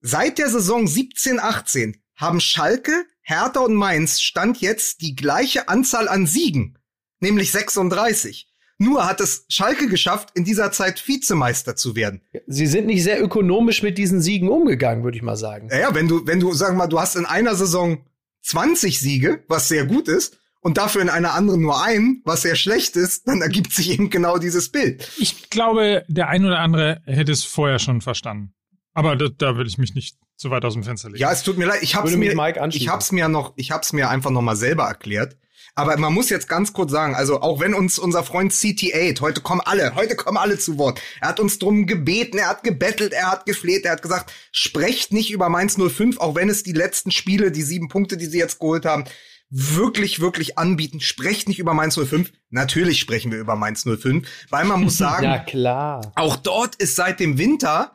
[0.00, 6.26] Seit der Saison 17-18 haben Schalke, Hertha und Mainz Stand jetzt die gleiche Anzahl an
[6.26, 6.78] Siegen,
[7.20, 8.48] nämlich 36.
[8.78, 12.22] Nur hat es Schalke geschafft, in dieser Zeit Vizemeister zu werden.
[12.46, 15.66] Sie sind nicht sehr ökonomisch mit diesen Siegen umgegangen, würde ich mal sagen.
[15.66, 18.04] Naja, wenn du, wenn du, sag mal, du hast in einer Saison
[18.42, 22.56] 20 Siege, was sehr gut ist, und dafür in einer anderen nur einen, was sehr
[22.56, 25.10] schlecht ist, dann ergibt sich eben genau dieses Bild.
[25.18, 28.52] Ich glaube, der ein oder andere hätte es vorher schon verstanden.
[28.98, 31.20] Aber da, da will ich mich nicht zu weit aus dem Fenster legen.
[31.20, 33.92] Ja, es tut mir leid, ich hab's Würde mir, ich hab's mir noch, ich hab's
[33.92, 35.36] mir einfach noch mal selber erklärt.
[35.76, 39.40] Aber man muss jetzt ganz kurz sagen, also auch wenn uns unser Freund CT8, heute
[39.40, 41.00] kommen alle, heute kommen alle zu Wort.
[41.20, 45.12] Er hat uns drum gebeten, er hat gebettelt, er hat gefleht, er hat gesagt, sprecht
[45.12, 48.38] nicht über Mainz 05, auch wenn es die letzten Spiele, die sieben Punkte, die sie
[48.40, 49.04] jetzt geholt haben,
[49.48, 50.98] wirklich, wirklich anbieten.
[50.98, 52.32] Sprecht nicht über Mainz 05.
[52.50, 56.12] Natürlich sprechen wir über Mainz 05, weil man muss sagen, Ja, klar.
[56.16, 57.92] auch dort ist seit dem Winter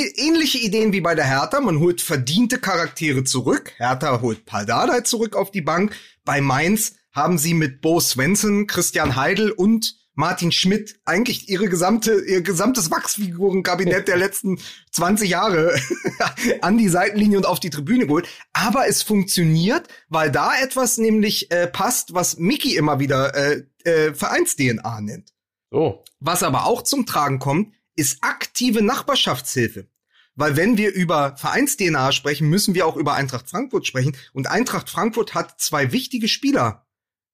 [0.00, 1.60] ähnliche Ideen wie bei der Hertha.
[1.60, 3.72] Man holt verdiente Charaktere zurück.
[3.76, 5.94] Hertha holt Paldadei zurück auf die Bank.
[6.24, 12.20] Bei Mainz haben sie mit Bo Svensson, Christian Heidel und Martin Schmidt eigentlich ihre gesamte,
[12.20, 14.58] ihr gesamtes Wachsfigurenkabinett der letzten
[14.90, 15.74] 20 Jahre
[16.60, 18.28] an die Seitenlinie und auf die Tribüne geholt.
[18.52, 24.14] Aber es funktioniert, weil da etwas nämlich äh, passt, was Mickey immer wieder äh, äh,
[24.14, 25.32] Vereins-DNA nennt.
[25.70, 26.04] So.
[26.20, 29.88] Was aber auch zum Tragen kommt, ist aktive Nachbarschaftshilfe.
[30.34, 34.16] Weil wenn wir über Vereins-DNA sprechen, müssen wir auch über Eintracht Frankfurt sprechen.
[34.32, 36.86] Und Eintracht Frankfurt hat zwei wichtige Spieler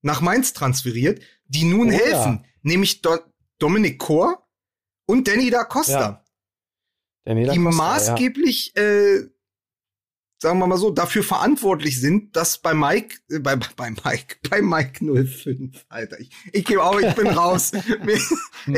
[0.02, 1.98] nach Mainz transferiert, die nun Oh ja.
[1.98, 2.44] helfen.
[2.62, 3.18] Nämlich Do
[3.58, 4.48] Dominik Kor
[5.06, 6.00] und Danny da Costa.
[6.00, 6.24] Ja.
[7.24, 9.28] Daniela die Costa, maßgeblich, äh,
[10.40, 14.62] sagen wir mal so, dafür verantwortlich sind, dass bei Mike, äh, bei, bei Mike, bei
[14.62, 17.72] Mike 05, Alter, ich, ich gebe auf, ich bin raus.
[18.04, 18.14] Mir,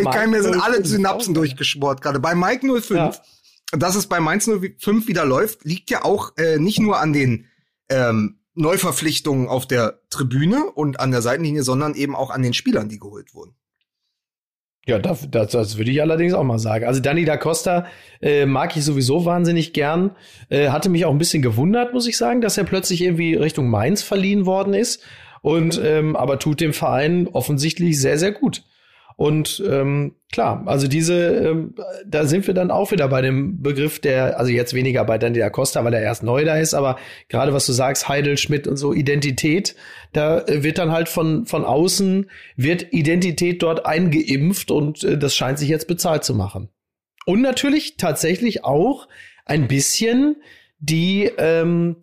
[0.00, 2.20] ich kann, mir sind alle 05, Synapsen durchgeschmort gerade.
[2.20, 3.12] Bei Mike 05, Ja.
[3.72, 7.46] dass es bei Mainz 05 wieder läuft, liegt ja auch äh, nicht nur an den
[7.88, 12.88] ähm, Neuverpflichtungen auf der Tribüne und an der Seitenlinie, sondern eben auch an den Spielern,
[12.88, 13.54] die geholt wurden.
[14.90, 16.84] Ja, das, das, das würde ich allerdings auch mal sagen.
[16.84, 17.86] Also Danny da Costa
[18.20, 20.10] äh, mag ich sowieso wahnsinnig gern.
[20.48, 23.70] Äh, hatte mich auch ein bisschen gewundert, muss ich sagen, dass er plötzlich irgendwie Richtung
[23.70, 25.04] Mainz verliehen worden ist.
[25.42, 28.64] Und ähm, aber tut dem Verein offensichtlich sehr, sehr gut.
[29.20, 31.74] Und ähm, klar, also diese, ähm,
[32.06, 35.38] da sind wir dann auch wieder bei dem Begriff der, also jetzt weniger bei Danny
[35.38, 36.96] da Costa, weil er erst neu da ist, aber
[37.28, 39.76] gerade was du sagst, Heidel, Schmidt und so, Identität,
[40.14, 45.36] da äh, wird dann halt von, von außen, wird Identität dort eingeimpft und äh, das
[45.36, 46.70] scheint sich jetzt bezahlt zu machen.
[47.26, 49.06] Und natürlich tatsächlich auch
[49.44, 50.36] ein bisschen
[50.78, 51.96] die ähm,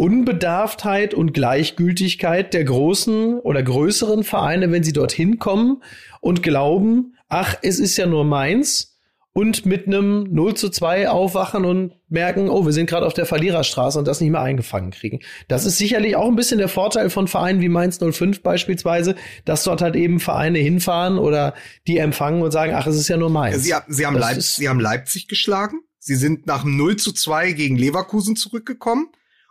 [0.00, 5.82] Unbedarftheit und Gleichgültigkeit der großen oder größeren Vereine, wenn sie dorthin kommen
[6.20, 8.98] und glauben, ach, es ist ja nur meins
[9.32, 13.26] und mit einem 0 zu 2 aufwachen und merken, oh, wir sind gerade auf der
[13.26, 15.20] Verliererstraße und das nicht mehr eingefangen kriegen.
[15.48, 19.64] Das ist sicherlich auch ein bisschen der Vorteil von Vereinen wie Mainz 05 beispielsweise, dass
[19.64, 21.54] dort halt eben Vereine hinfahren oder
[21.86, 23.62] die empfangen und sagen, ach, es ist ja nur meins.
[23.62, 25.80] Sie, sie, haben, Das Leip ist- sie haben Leipzig geschlagen.
[25.98, 29.08] Sie sind nach dem 0 zu 2 gegen Leverkusen zurückgekommen.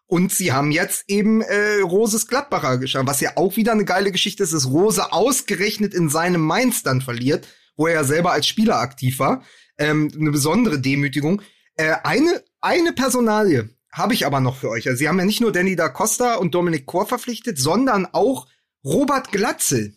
[0.09, 4.11] Und sie haben jetzt eben äh, Roses Gladbacher geschlagen, was ja auch wieder eine geile
[4.11, 7.47] Geschichte ist, dass Rose ausgerechnet in seinem Mainz dann verliert,
[7.77, 9.43] wo er ja selber als Spieler aktiv war.
[9.77, 11.43] Ähm, eine besondere Demütigung.
[11.75, 14.87] Äh, eine, eine Personalie habe ich aber noch für euch.
[14.87, 18.47] Also sie haben ja nicht nur Danny da Costa und Dominik Kor verpflichtet, sondern auch
[18.83, 19.93] Robert Glatzel,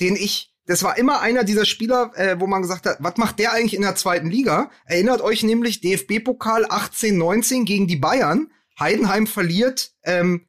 [0.00, 3.38] den ich, das war immer einer dieser Spieler, äh, wo man gesagt hat, was macht
[3.38, 4.72] der eigentlich in der zweiten Liga?
[4.86, 8.50] Erinnert euch nämlich DFB-Pokal 18, 19 gegen die Bayern.
[8.80, 10.46] Heidenheim verliert ähm,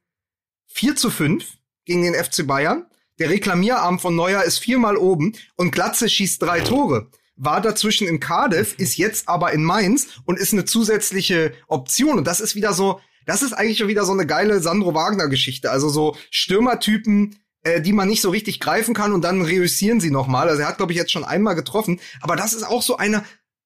[0.67, 1.45] 4 zu 5
[1.85, 2.85] gegen den FC Bayern.
[3.19, 7.11] Der Reklamierarm von Neuer ist viermal oben und Glatze schießt drei Tore.
[7.35, 12.17] war dazwischen in Cardiff, ist jetzt aber in Mainz und ist eine zusätzliche Option.
[12.19, 15.71] Und das ist wieder so, das ist eigentlich schon wieder so eine geile Sandro Wagner-Geschichte.
[15.71, 20.11] Also so Stürmertypen, äh, die man nicht so richtig greifen kann und dann reüssieren sie
[20.11, 20.49] nochmal.
[20.49, 21.99] Also er hat, glaube ich, jetzt schon einmal getroffen.
[22.21, 23.23] Aber das ist auch so eine,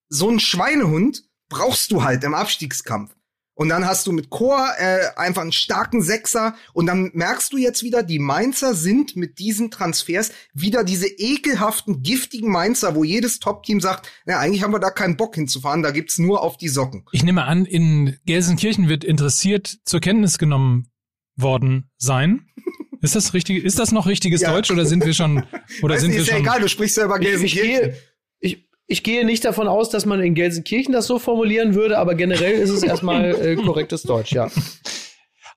[0.08, 3.14] so ein Schweinehund brauchst du halt im Abstiegskampf.
[3.56, 6.54] Und dann hast du mit Chor äh, einfach einen starken Sechser.
[6.74, 12.02] Und dann merkst du jetzt wieder, die Mainzer sind mit diesen Transfers wieder diese ekelhaften,
[12.02, 15.90] giftigen Mainzer, wo jedes Top-Team sagt, na, eigentlich haben wir da keinen Bock hinzufahren, da
[15.90, 17.06] gibt's nur auf die Socken.
[17.12, 20.90] Ich nehme an, in Gelsenkirchen wird interessiert zur Kenntnis genommen
[21.34, 22.46] worden sein.
[23.00, 23.64] Ist das richtig?
[23.64, 24.52] Ist das noch richtiges ja.
[24.52, 25.44] Deutsch oder sind wir schon
[25.82, 26.36] oder sind du, wir ist schon?
[26.36, 27.70] Ja egal, du sprichst ja über Gelsenkirchen.
[27.70, 27.96] Ich, ich gehe
[28.88, 32.82] nicht davon aus, dass man in Gelsenkirchen das so formulieren würde, aber generell ist es
[32.82, 34.50] erstmal äh, korrektes Deutsch, ja.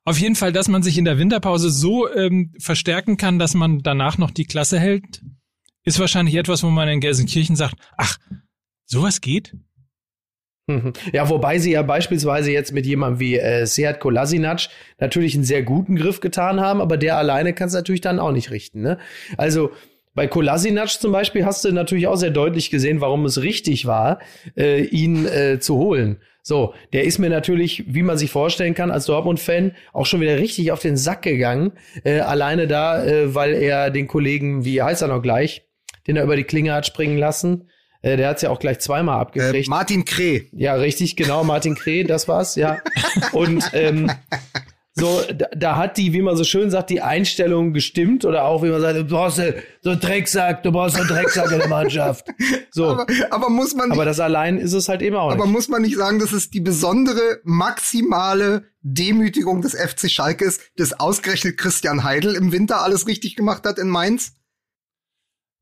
[0.04, 3.80] Auf jeden Fall, dass man sich in der Winterpause so ähm, verstärken kann, dass man
[3.80, 5.22] danach noch die Klasse hält,
[5.84, 8.16] ist wahrscheinlich etwas, wo man in Gelsenkirchen sagt, ach,
[8.86, 9.54] sowas geht?
[10.66, 10.92] Mhm.
[11.12, 14.68] Ja, wobei sie ja beispielsweise jetzt mit jemandem wie äh, Seat Kolasinac
[14.98, 18.32] natürlich einen sehr guten Griff getan haben, aber der alleine kann es natürlich dann auch
[18.32, 18.82] nicht richten.
[18.82, 18.98] Ne?
[19.36, 19.72] Also
[20.14, 24.18] bei Kolasinac zum Beispiel hast du natürlich auch sehr deutlich gesehen, warum es richtig war,
[24.56, 26.20] äh, ihn äh, zu holen.
[26.42, 30.38] So, der ist mir natürlich, wie man sich vorstellen kann, als Dortmund-Fan auch schon wieder
[30.38, 31.72] richtig auf den Sack gegangen.
[32.02, 35.62] Äh, alleine da, äh, weil er den Kollegen, wie heißt er noch gleich,
[36.06, 37.68] den er über die Klinge hat springen lassen.
[38.02, 39.68] Äh, der hat's ja auch gleich zweimal abgekriegt.
[39.68, 40.44] Äh, Martin Kreh.
[40.52, 42.78] Ja, richtig, genau, Martin Kreh, das war's, ja.
[43.32, 44.10] Und ähm,
[44.94, 48.62] so, da, da, hat die, wie man so schön sagt, die Einstellung gestimmt oder auch,
[48.64, 49.40] wie man sagt, du brauchst
[49.82, 52.26] so einen Drecksack, du brauchst so einen Drecksack in der Mannschaft.
[52.72, 52.88] So.
[52.88, 55.52] Aber, aber muss man nicht, Aber das allein ist es halt eben auch Aber nicht.
[55.52, 60.98] muss man nicht sagen, dass es die besondere, maximale Demütigung des FC Schalke ist, dass
[60.98, 64.32] ausgerechnet Christian Heidel im Winter alles richtig gemacht hat in Mainz?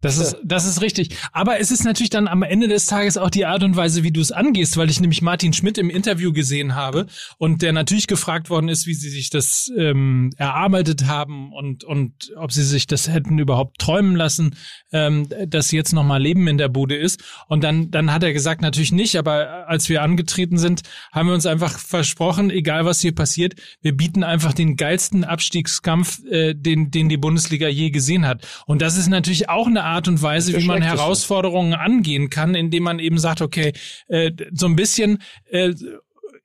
[0.00, 1.16] Das ist, das ist richtig.
[1.32, 4.12] Aber es ist natürlich dann am Ende des Tages auch die Art und Weise, wie
[4.12, 7.06] du es angehst, weil ich nämlich Martin Schmidt im Interview gesehen habe
[7.38, 12.32] und der natürlich gefragt worden ist, wie sie sich das ähm, erarbeitet haben und, und
[12.36, 14.54] ob sie sich das hätten überhaupt träumen lassen,
[14.92, 17.20] ähm, dass jetzt nochmal Leben in der Bude ist.
[17.48, 21.34] Und dann, dann hat er gesagt, natürlich nicht, aber als wir angetreten sind, haben wir
[21.34, 26.92] uns einfach versprochen, egal was hier passiert, wir bieten einfach den geilsten Abstiegskampf, äh, den,
[26.92, 28.46] den die Bundesliga je gesehen hat.
[28.66, 32.84] Und das ist natürlich auch eine Art und Weise, wie man Herausforderungen angehen kann, indem
[32.84, 33.72] man eben sagt, okay,
[34.08, 35.74] äh, so ein bisschen äh,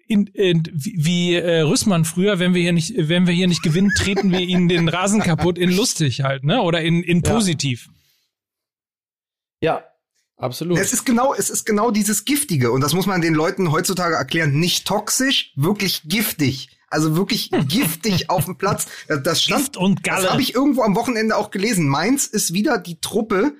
[0.07, 3.91] in, in, wie äh, Rüssmann früher, wenn wir hier nicht, wenn wir hier nicht gewinnen,
[3.97, 6.61] treten wir ihnen den Rasen kaputt in lustig halt, ne?
[6.61, 7.89] Oder in, in positiv.
[9.61, 9.83] Ja, ja
[10.37, 10.77] absolut.
[10.77, 14.15] Es ist genau, es ist genau dieses Giftige und das muss man den Leuten heutzutage
[14.15, 14.59] erklären.
[14.59, 16.69] Nicht toxisch, wirklich giftig.
[16.93, 18.87] Also wirklich giftig auf dem Platz.
[19.07, 20.23] Das stand, Gift und Galle.
[20.23, 21.87] Das habe ich irgendwo am Wochenende auch gelesen.
[21.87, 23.55] Mainz ist wieder die Truppe,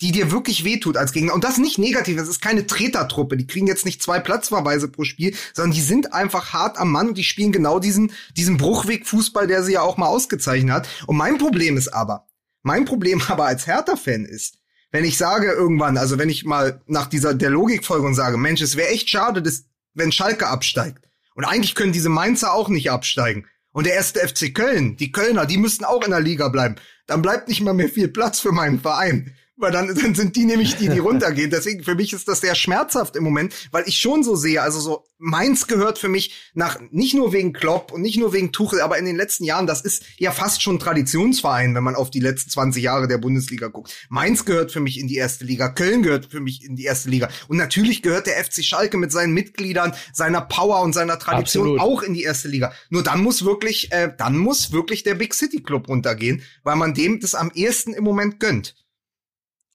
[0.00, 1.34] die dir wirklich wehtut als Gegner.
[1.34, 2.16] Und das nicht negativ.
[2.16, 3.36] Das ist keine Tretertruppe.
[3.36, 7.08] Die kriegen jetzt nicht zwei Platzverweise pro Spiel, sondern die sind einfach hart am Mann
[7.08, 10.88] und die spielen genau diesen, diesen Bruchweg-Fußball, der sie ja auch mal ausgezeichnet hat.
[11.06, 12.26] Und mein Problem ist aber,
[12.62, 14.58] mein Problem aber als Hertha-Fan ist,
[14.92, 18.60] wenn ich sage irgendwann, also wenn ich mal nach dieser, der Logikfolge und sage, Mensch,
[18.60, 21.09] es wäre echt schade, dass, wenn Schalke absteigt.
[21.40, 23.46] Und eigentlich können diese Mainzer auch nicht absteigen.
[23.72, 26.76] Und der erste FC Köln, die Kölner, die müssten auch in der Liga bleiben.
[27.06, 29.34] Dann bleibt nicht mal mehr viel Platz für meinen Verein.
[29.60, 31.50] Weil dann, dann sind die nämlich die, die runtergehen.
[31.50, 34.80] Deswegen, für mich ist das sehr schmerzhaft im Moment, weil ich schon so sehe, also
[34.80, 38.80] so, Mainz gehört für mich nach, nicht nur wegen Klopp und nicht nur wegen Tuchel,
[38.80, 42.20] aber in den letzten Jahren, das ist ja fast schon Traditionsverein, wenn man auf die
[42.20, 43.94] letzten 20 Jahre der Bundesliga guckt.
[44.08, 47.10] Mainz gehört für mich in die erste Liga, Köln gehört für mich in die erste
[47.10, 47.28] Liga.
[47.48, 51.80] Und natürlich gehört der FC Schalke mit seinen Mitgliedern, seiner Power und seiner Tradition Absolut.
[51.80, 52.72] auch in die erste Liga.
[52.88, 56.94] Nur dann muss wirklich, äh, dann muss wirklich der Big City Club runtergehen, weil man
[56.94, 58.74] dem das am ehesten im Moment gönnt.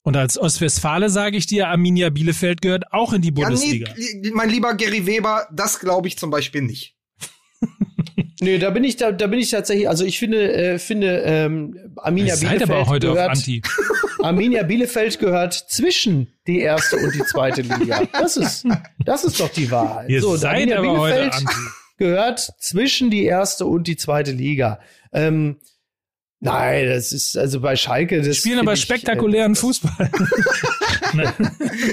[0.06, 3.89] Und als Ostwestfale sage ich dir, Arminia Bielefeld gehört auch in die Bundesliga.
[3.89, 6.95] Ja, nee, mein lieber Gary Weber, das glaube ich zum Beispiel nicht.
[8.39, 9.89] nee, da bin ich da, da bin ich tatsächlich.
[9.89, 13.32] Also ich finde, äh, finde ähm, Arminia Ihr Bielefeld aber heute gehört.
[13.32, 13.64] Auf Anti.
[14.22, 18.03] Arminia Bielefeld gehört zwischen die erste und die zweite Liga.
[18.14, 18.68] Das ist,
[19.03, 20.08] das ist doch die Wahrheit.
[20.08, 21.70] Ihr so, seid Arminia aber Bielefeld heute Anti.
[21.97, 24.80] gehört zwischen die erste und die zweite Liga.
[25.12, 25.58] Ähm,
[26.46, 28.22] Nein, das ist also bei Schalke.
[28.22, 30.12] Das spielen aber ich, spektakulären äh, Fußball.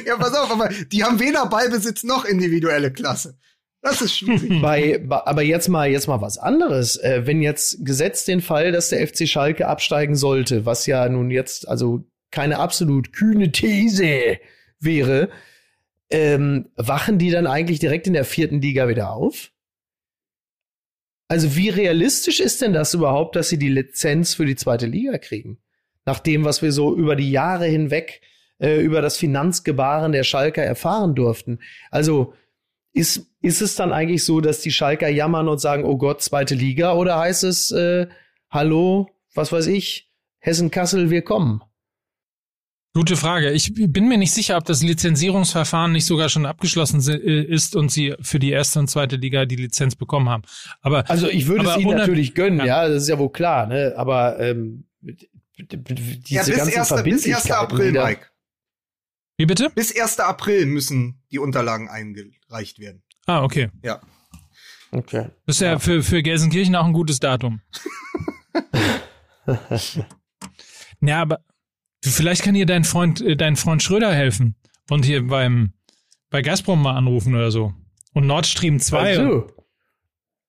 [0.07, 3.39] ja, pass auf, aber die haben weder Ballbesitz noch individuelle Klasse.
[3.83, 4.63] Das ist schwierig.
[4.63, 6.97] Bei, aber jetzt mal, jetzt mal was anderes.
[6.97, 11.31] Äh, wenn jetzt gesetzt den Fall, dass der FC Schalke absteigen sollte, was ja nun
[11.31, 14.39] jetzt also keine absolut kühne These
[14.79, 15.31] wäre,
[16.11, 19.51] ähm, wachen die dann eigentlich direkt in der vierten Liga wieder auf?
[21.33, 25.17] Also wie realistisch ist denn das überhaupt, dass sie die Lizenz für die zweite Liga
[25.17, 25.57] kriegen?
[26.05, 28.21] Nach dem, was wir so über die Jahre hinweg
[28.61, 31.61] äh, über das Finanzgebaren der Schalker erfahren durften.
[31.91, 32.35] Also
[32.93, 36.55] ist, ist es dann eigentlich so, dass die Schalker jammern und sagen, oh Gott, zweite
[36.55, 36.93] Liga?
[36.97, 38.09] Oder heißt es, äh,
[38.51, 40.11] hallo, was weiß ich,
[40.41, 41.63] Hessen-Kassel, wir kommen?
[42.95, 43.53] Gute Frage.
[43.53, 47.91] Ich bin mir nicht sicher, ob das Lizenzierungsverfahren nicht sogar schon abgeschlossen äh, ist und
[47.91, 50.43] sie für die erste und zweite Liga die Lizenz bekommen haben.
[50.83, 52.67] Aber also ich würde es ihnen natürlich gönnen, ja.
[52.85, 52.89] ja.
[52.89, 53.67] das ist ja wohl klar.
[53.67, 53.95] Ne?
[53.97, 54.85] Aber ähm,
[55.59, 56.89] diese ja, bis ganzen 1.
[56.89, 57.43] Verbindlichkeiten.
[57.43, 57.59] Bis 1.
[57.59, 58.27] April, Mike.
[59.39, 59.71] Wie bitte?
[59.71, 60.21] Bis 1.
[60.21, 63.03] April müssen die Unterlagen eingereicht werden.
[63.27, 63.71] Ah, okay.
[63.83, 64.03] Ja.
[64.91, 65.31] Okay.
[65.47, 67.63] Das ist ja, ja für, für Gelsenkirchen auch ein gutes Datum.
[71.01, 71.43] ja, aber
[72.05, 74.57] Vielleicht kann hier dein Freund, äh, dein Freund Schröder helfen
[74.91, 75.73] und hier beim,
[76.31, 77.73] bei Gazprom mal anrufen oder so.
[78.13, 78.99] Und Nord Stream 2.
[78.99, 79.47] Also.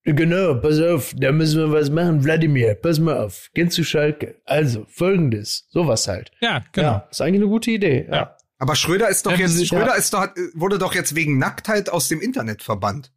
[0.05, 2.25] Genau, pass auf, da müssen wir was machen.
[2.25, 4.41] Wladimir, pass mal auf, geh zu Schalke.
[4.43, 6.31] Also, folgendes, sowas halt.
[6.41, 6.87] Ja, genau.
[6.87, 8.05] Ja, ist eigentlich eine gute Idee.
[8.09, 8.15] Ja.
[8.15, 8.37] ja.
[8.57, 12.09] Aber Schröder ist doch ja, jetzt, Schröder ist doch, wurde doch jetzt wegen Nacktheit aus
[12.09, 13.13] dem Internet verbannt.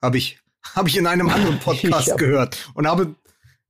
[0.00, 0.38] Habe ich,
[0.74, 3.14] habe ich in einem anderen Podcast gehört und habe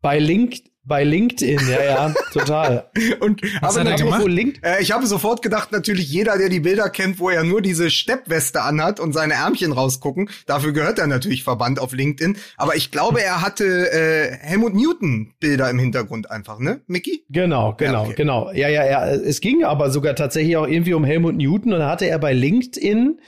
[0.03, 2.91] bei Link, bei LinkedIn, ja, ja, total.
[3.21, 7.21] Und Was aber natürlich, äh, ich habe sofort gedacht, natürlich jeder, der die Bilder kennt,
[7.21, 11.79] wo er nur diese Steppweste anhat und seine Ärmchen rausgucken, dafür gehört er natürlich verbannt
[11.79, 12.37] auf LinkedIn.
[12.57, 17.25] Aber ich glaube, er hatte äh, Helmut Newton Bilder im Hintergrund einfach, ne, Mickey?
[17.31, 18.15] Genau, genau, ja, okay.
[18.17, 18.51] genau.
[18.53, 19.07] Ja, ja, ja.
[19.07, 23.21] Es ging aber sogar tatsächlich auch irgendwie um Helmut Newton und hatte er bei LinkedIn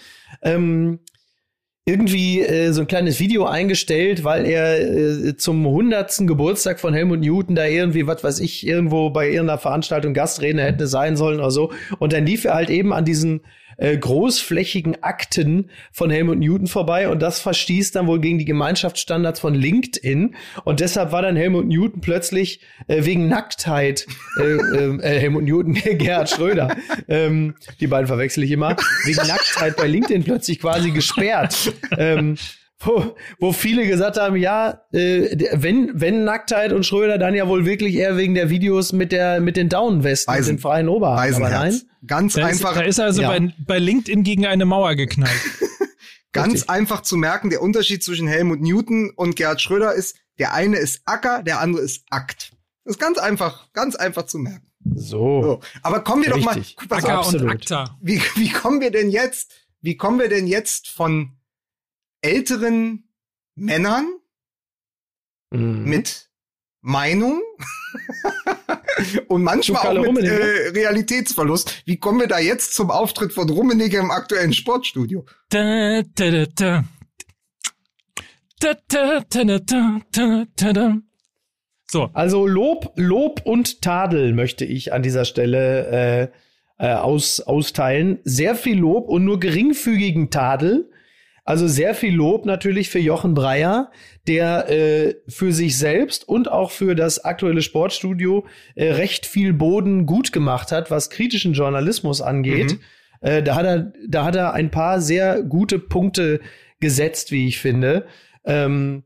[0.43, 0.99] ähm,
[1.87, 7.21] irgendwie äh, so ein kleines Video eingestellt, weil er äh, zum hundertsten Geburtstag von Helmut
[7.21, 11.51] Newton da irgendwie, was weiß ich, irgendwo bei irgendeiner Veranstaltung Gastredner hätte sein sollen oder
[11.51, 11.73] so.
[11.99, 13.43] Und dann lief er halt eben an diesen
[13.77, 19.41] äh, großflächigen Akten von Helmut Newton vorbei und das verstieß dann wohl gegen die Gemeinschaftsstandards
[19.41, 20.35] von LinkedIn.
[20.65, 24.07] Und deshalb war dann Helmut Newton plötzlich äh, wegen Nacktheit
[24.39, 26.77] äh, äh, äh Helmut Newton Gerhard Schröder.
[27.09, 28.77] Ähm, die beiden verwechsel ich immer.
[29.05, 31.73] Wegen Nacktheit bei LinkedIn plötzlich quasi gesperrt.
[31.97, 32.37] Ähm,
[32.85, 37.65] wo, wo viele gesagt haben, ja, äh, wenn, wenn Nacktheit und Schröder, dann ja wohl
[37.65, 41.35] wirklich eher wegen der Videos mit der mit den Downwesten und den freien Oberarmen.
[41.35, 41.81] Aber nein.
[42.07, 42.73] Ganz da einfach.
[42.73, 43.29] Ist, da ist also ja.
[43.29, 45.33] bei, bei LinkedIn gegen eine Mauer geknallt.
[46.33, 46.71] Ganz Richtig.
[46.71, 51.03] einfach zu merken, der Unterschied zwischen Helmut Newton und Gerhard Schröder ist, der eine ist
[51.05, 52.53] Acker, der andere ist Akt.
[52.85, 54.67] Das ist ganz einfach, ganz einfach zu merken.
[54.95, 55.43] So.
[55.43, 55.61] so.
[55.83, 56.77] Aber kommen wir Richtig.
[56.77, 56.99] doch mal.
[56.99, 57.97] Acker auf, und Akta.
[58.03, 61.34] Wie, wie kommen wir denn jetzt, wie kommen wir denn jetzt von
[62.25, 63.09] älteren
[63.55, 64.07] Männern
[65.51, 65.85] mhm.
[65.85, 66.31] mit
[66.81, 67.43] Meinung
[69.29, 71.83] und manchmal auch mit äh, Realitätsverlust.
[71.87, 75.25] Wie kommen wir da jetzt zum Auftritt von Rummenigge im aktuellen Sportstudio?
[75.51, 76.85] Da, da, da,
[81.87, 82.11] so.
[82.13, 86.31] Also Lob, Lob und Tadel möchte ich an dieser Stelle
[86.79, 88.19] äh, äh, aus, austeilen.
[88.25, 90.91] Sehr viel Lob und nur geringfügigen Tadel
[91.45, 93.91] also sehr viel Lob natürlich für Jochen Breyer,
[94.27, 100.07] der äh, für sich selbst und auch für das aktuelle Sportstudio äh, recht viel Boden
[100.07, 102.73] gut gemacht hat, was kritischen Journalismus angeht.
[102.73, 102.81] Mhm.
[103.21, 106.41] Äh, da hat er, da hat er ein paar sehr gute Punkte
[106.81, 108.07] gesetzt, wie ich finde.
[108.45, 109.05] Ähm,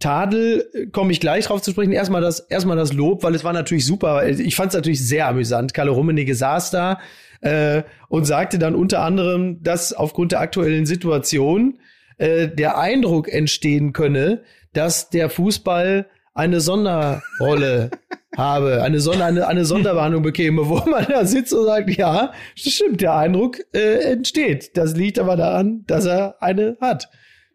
[0.00, 1.92] Tadel äh, komme ich gleich drauf zu sprechen.
[1.92, 4.28] Erstmal das, erstmal das Lob, weil es war natürlich super.
[4.28, 5.74] Ich fand es natürlich sehr amüsant.
[5.74, 6.98] Kalle Rummenigge saß da,
[7.40, 11.78] äh, und sagte dann unter anderem, dass aufgrund der aktuellen Situation
[12.18, 17.90] äh, der Eindruck entstehen könne, dass der Fußball eine Sonderrolle
[18.36, 23.00] habe, eine, Sonder, eine, eine Sonderbehandlung bekäme, wo man da sitzt und sagt, ja, stimmt,
[23.00, 24.76] der Eindruck äh, entsteht.
[24.76, 27.08] Das liegt aber daran, dass er eine hat.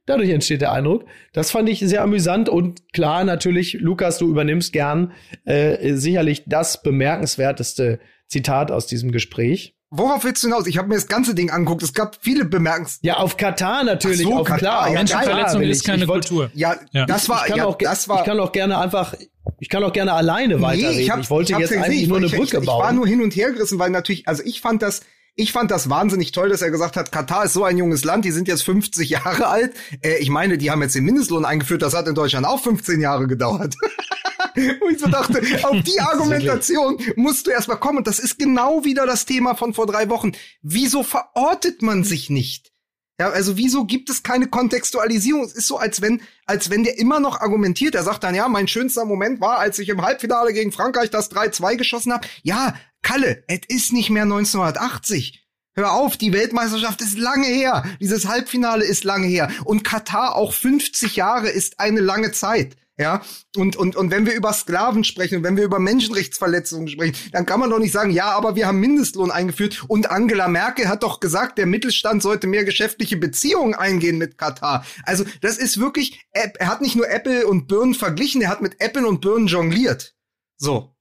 [0.05, 1.05] Dadurch entsteht der Eindruck.
[1.31, 5.13] Das fand ich sehr amüsant und klar, natürlich, Lukas, du übernimmst gern
[5.45, 9.75] äh, sicherlich das bemerkenswerteste Zitat aus diesem Gespräch.
[9.95, 10.65] Worauf willst du hinaus?
[10.65, 11.83] Ich habe mir das ganze Ding angeguckt.
[11.83, 12.97] Es gab viele Bemerkens.
[13.03, 14.23] Ja, auf Katar natürlich.
[14.23, 14.57] So, auf Katar.
[14.57, 16.49] Klar, ja, Menschenverletzung ist keine wollt, Kultur.
[16.55, 17.43] Ja, ja, das war.
[17.43, 18.19] Ich kann, ja, auch, das war.
[18.19, 19.13] Ich kann auch gerne einfach.
[19.59, 20.99] Ich kann auch gerne alleine nee, weiterreden.
[20.99, 22.79] Ich, hab, ich wollte ich jetzt eigentlich ich, nur eine Brücke ich, bauen.
[22.79, 25.01] Ich war nur hin und her gerissen, weil natürlich, also ich fand das,
[25.35, 28.25] ich fand das wahnsinnig toll, dass er gesagt hat, Katar ist so ein junges Land,
[28.25, 29.73] die sind jetzt 50 Jahre alt.
[30.01, 33.01] Äh, ich meine, die haben jetzt den Mindestlohn eingeführt, das hat in Deutschland auch 15
[33.01, 33.75] Jahre gedauert.
[34.55, 37.99] Wo ich so dachte, auf die Argumentation musst du erstmal kommen.
[37.99, 40.33] Und das ist genau wieder das Thema von vor drei Wochen.
[40.61, 42.71] Wieso verortet man sich nicht?
[43.19, 45.43] Ja, also wieso gibt es keine Kontextualisierung?
[45.43, 47.95] Es ist so, als wenn, als wenn der immer noch argumentiert.
[47.95, 51.31] Er sagt dann, ja, mein schönster Moment war, als ich im Halbfinale gegen Frankreich das
[51.31, 52.27] 3-2 geschossen habe.
[52.43, 55.43] Ja, Kalle, es ist nicht mehr 1980.
[55.75, 57.83] Hör auf, die Weltmeisterschaft ist lange her.
[57.99, 59.49] Dieses Halbfinale ist lange her.
[59.65, 62.75] Und Katar auch 50 Jahre ist eine lange Zeit.
[62.95, 63.23] Ja,
[63.57, 67.47] und, und, und wenn wir über Sklaven sprechen und wenn wir über Menschenrechtsverletzungen sprechen, dann
[67.47, 71.01] kann man doch nicht sagen, ja, aber wir haben Mindestlohn eingeführt und Angela Merkel hat
[71.01, 74.85] doch gesagt, der Mittelstand sollte mehr geschäftliche Beziehungen eingehen mit Katar.
[75.05, 78.79] Also, das ist wirklich, er hat nicht nur Apple und Birnen verglichen, er hat mit
[78.79, 80.13] Apple und Birnen jongliert.
[80.57, 80.92] So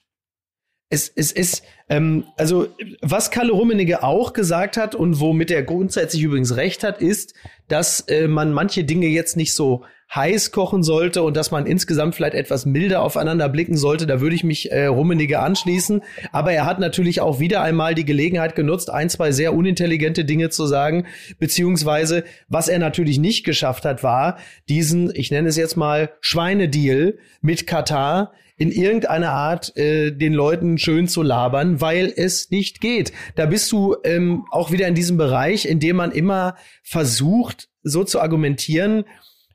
[0.92, 2.68] es, es ist, ähm, also
[3.00, 7.34] was Kalle Rummenigge auch gesagt hat und womit er grundsätzlich übrigens recht hat, ist,
[7.68, 9.84] dass äh, man manche Dinge jetzt nicht so
[10.14, 14.06] heiß kochen sollte und dass man insgesamt vielleicht etwas milder aufeinander blicken sollte.
[14.06, 16.02] Da würde ich mich äh, Rummenigge anschließen.
[16.30, 20.50] Aber er hat natürlich auch wieder einmal die Gelegenheit genutzt, ein, zwei sehr unintelligente Dinge
[20.50, 21.06] zu sagen.
[21.38, 24.36] Beziehungsweise, was er natürlich nicht geschafft hat, war
[24.68, 28.32] diesen, ich nenne es jetzt mal, Schweinedeal mit Katar
[28.62, 33.12] in irgendeiner Art äh, den Leuten schön zu labern, weil es nicht geht.
[33.34, 36.54] Da bist du ähm, auch wieder in diesem Bereich, in dem man immer
[36.84, 39.04] versucht, so zu argumentieren,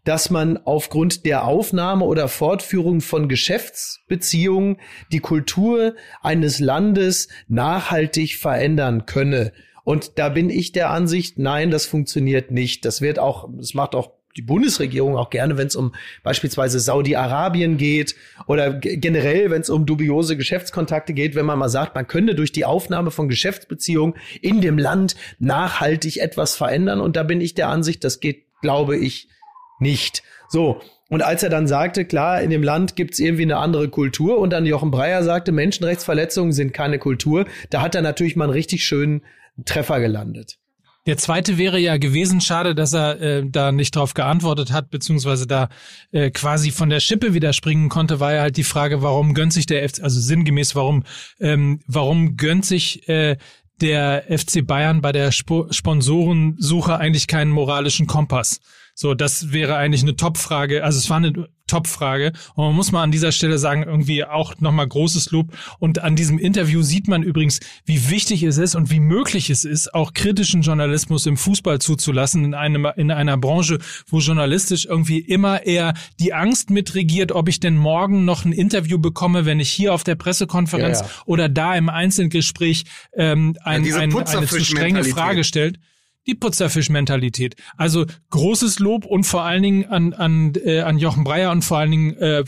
[0.03, 4.75] dass man aufgrund der Aufnahme oder Fortführung von Geschäftsbeziehungen
[5.13, 9.53] die Kultur eines Landes nachhaltig verändern könne.
[9.85, 12.83] Und da bin ich der Ansicht, nein, das funktioniert nicht.
[12.83, 17.77] Das wird auch, es macht auch die Bundesregierung auch gerne, wenn es um beispielsweise Saudi-Arabien
[17.77, 18.15] geht
[18.45, 22.51] oder generell, wenn es um dubiose Geschäftskontakte geht, wenn man mal sagt, man könnte durch
[22.51, 27.01] die Aufnahme von Geschäftsbeziehungen in dem Land nachhaltig etwas verändern.
[27.01, 29.27] Und da bin ich der Ansicht, das geht, glaube ich,
[29.79, 30.23] nicht.
[30.49, 30.81] So.
[31.09, 34.51] Und als er dann sagte, klar, in dem Land gibt's irgendwie eine andere Kultur und
[34.51, 38.83] dann Jochen Breyer sagte, Menschenrechtsverletzungen sind keine Kultur, da hat er natürlich mal einen richtig
[38.83, 39.21] schönen
[39.65, 40.57] Treffer gelandet.
[41.07, 45.47] Der zweite wäre ja gewesen, schade, dass er äh, da nicht drauf geantwortet hat, beziehungsweise
[45.47, 45.69] da
[46.11, 49.53] äh, quasi von der Schippe wieder springen konnte, war ja halt die Frage, warum gönnt
[49.53, 51.05] sich der FC, also sinngemäß, warum,
[51.39, 53.37] ähm, warum gönnt sich äh,
[53.79, 58.59] der FC Bayern bei der Sp Sponsorensuche eigentlich keinen moralischen Kompass?
[58.99, 60.83] So, das wäre eigentlich eine Top-Frage.
[60.83, 62.31] Also es war eine Top-Frage.
[62.55, 65.55] Und man muss mal an dieser Stelle sagen, irgendwie auch nochmal großes Lob.
[65.77, 69.65] Und an diesem Interview sieht man übrigens, wie wichtig es ist und wie möglich es
[69.65, 73.77] ist, auch kritischen Journalismus im Fußball zuzulassen, in, einem, in einer Branche,
[74.07, 78.97] wo journalistisch irgendwie immer eher die Angst mitregiert, ob ich denn morgen noch ein Interview
[78.97, 81.11] bekomme, wenn ich hier auf der Pressekonferenz ja, ja.
[81.27, 85.77] oder da im Einzelgespräch ähm, ein, ja, ein, eine zu strenge Frage stellt
[86.27, 87.55] die Putzerfisch-Mentalität.
[87.77, 91.77] Also großes Lob und vor allen Dingen an, an, äh, an Jochen Breyer und vor
[91.79, 92.43] allen Dingen, äh,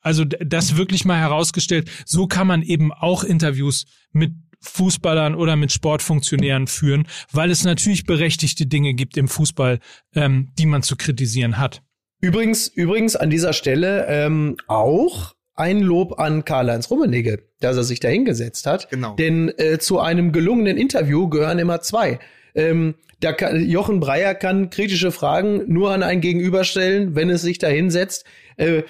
[0.00, 4.32] also das wirklich mal herausgestellt, so kann man eben auch Interviews mit
[4.62, 9.78] Fußballern oder mit Sportfunktionären führen, weil es natürlich berechtigte Dinge gibt im Fußball,
[10.14, 11.82] ähm, die man zu kritisieren hat.
[12.20, 18.00] Übrigens, übrigens an dieser Stelle ähm, auch ein Lob an Karl-Heinz Rummenigge, dass er sich
[18.00, 18.90] da hingesetzt hat.
[18.90, 19.14] Genau.
[19.16, 22.18] Denn äh, zu einem gelungenen Interview gehören immer zwei.
[22.54, 27.42] Ähm, da kann, Jochen Breyer kann kritische Fragen nur an ein Gegenüber stellen, wenn es
[27.42, 28.24] sich da hinsetzt,
[28.56, 28.82] äh,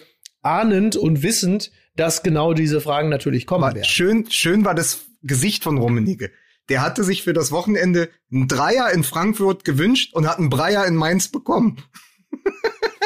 [0.43, 3.85] ahnend und wissend, dass genau diese Fragen natürlich kommen war werden.
[3.85, 6.31] Schön, schön war das Gesicht von Rummenigge.
[6.69, 10.87] Der hatte sich für das Wochenende einen Dreier in Frankfurt gewünscht und hat einen Breyer
[10.87, 11.83] in Mainz bekommen.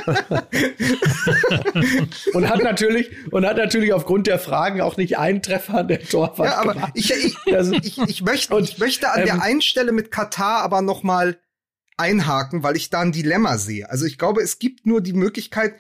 [2.34, 6.02] und hat natürlich und hat natürlich aufgrund der Fragen auch nicht einen Treffer an der
[6.02, 6.48] Torwart.
[6.48, 7.36] Ja, aber ich, ich,
[7.82, 11.02] ich, ich, möchte, und, ich möchte an ähm, der einen Stelle mit Katar aber noch
[11.02, 11.38] mal
[11.96, 13.88] einhaken, weil ich da ein Dilemma sehe.
[13.88, 15.74] Also ich glaube, es gibt nur die Möglichkeit,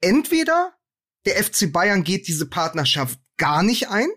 [0.00, 0.72] entweder
[1.26, 4.08] der FC Bayern geht diese Partnerschaft gar nicht ein.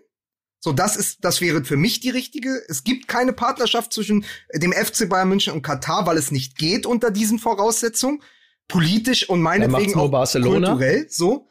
[0.58, 2.62] So, das ist, das wäre für mich die richtige.
[2.68, 4.24] Es gibt keine Partnerschaft zwischen
[4.54, 8.22] dem FC Bayern München und Katar, weil es nicht geht unter diesen Voraussetzungen
[8.68, 10.68] politisch und meinetwegen auch Barcelona.
[10.68, 11.48] kulturell so.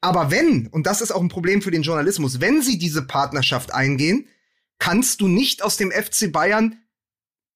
[0.00, 3.74] Aber wenn, und das ist auch ein Problem für den Journalismus, wenn sie diese Partnerschaft
[3.74, 4.28] eingehen,
[4.78, 6.80] kannst du nicht aus dem FC Bayern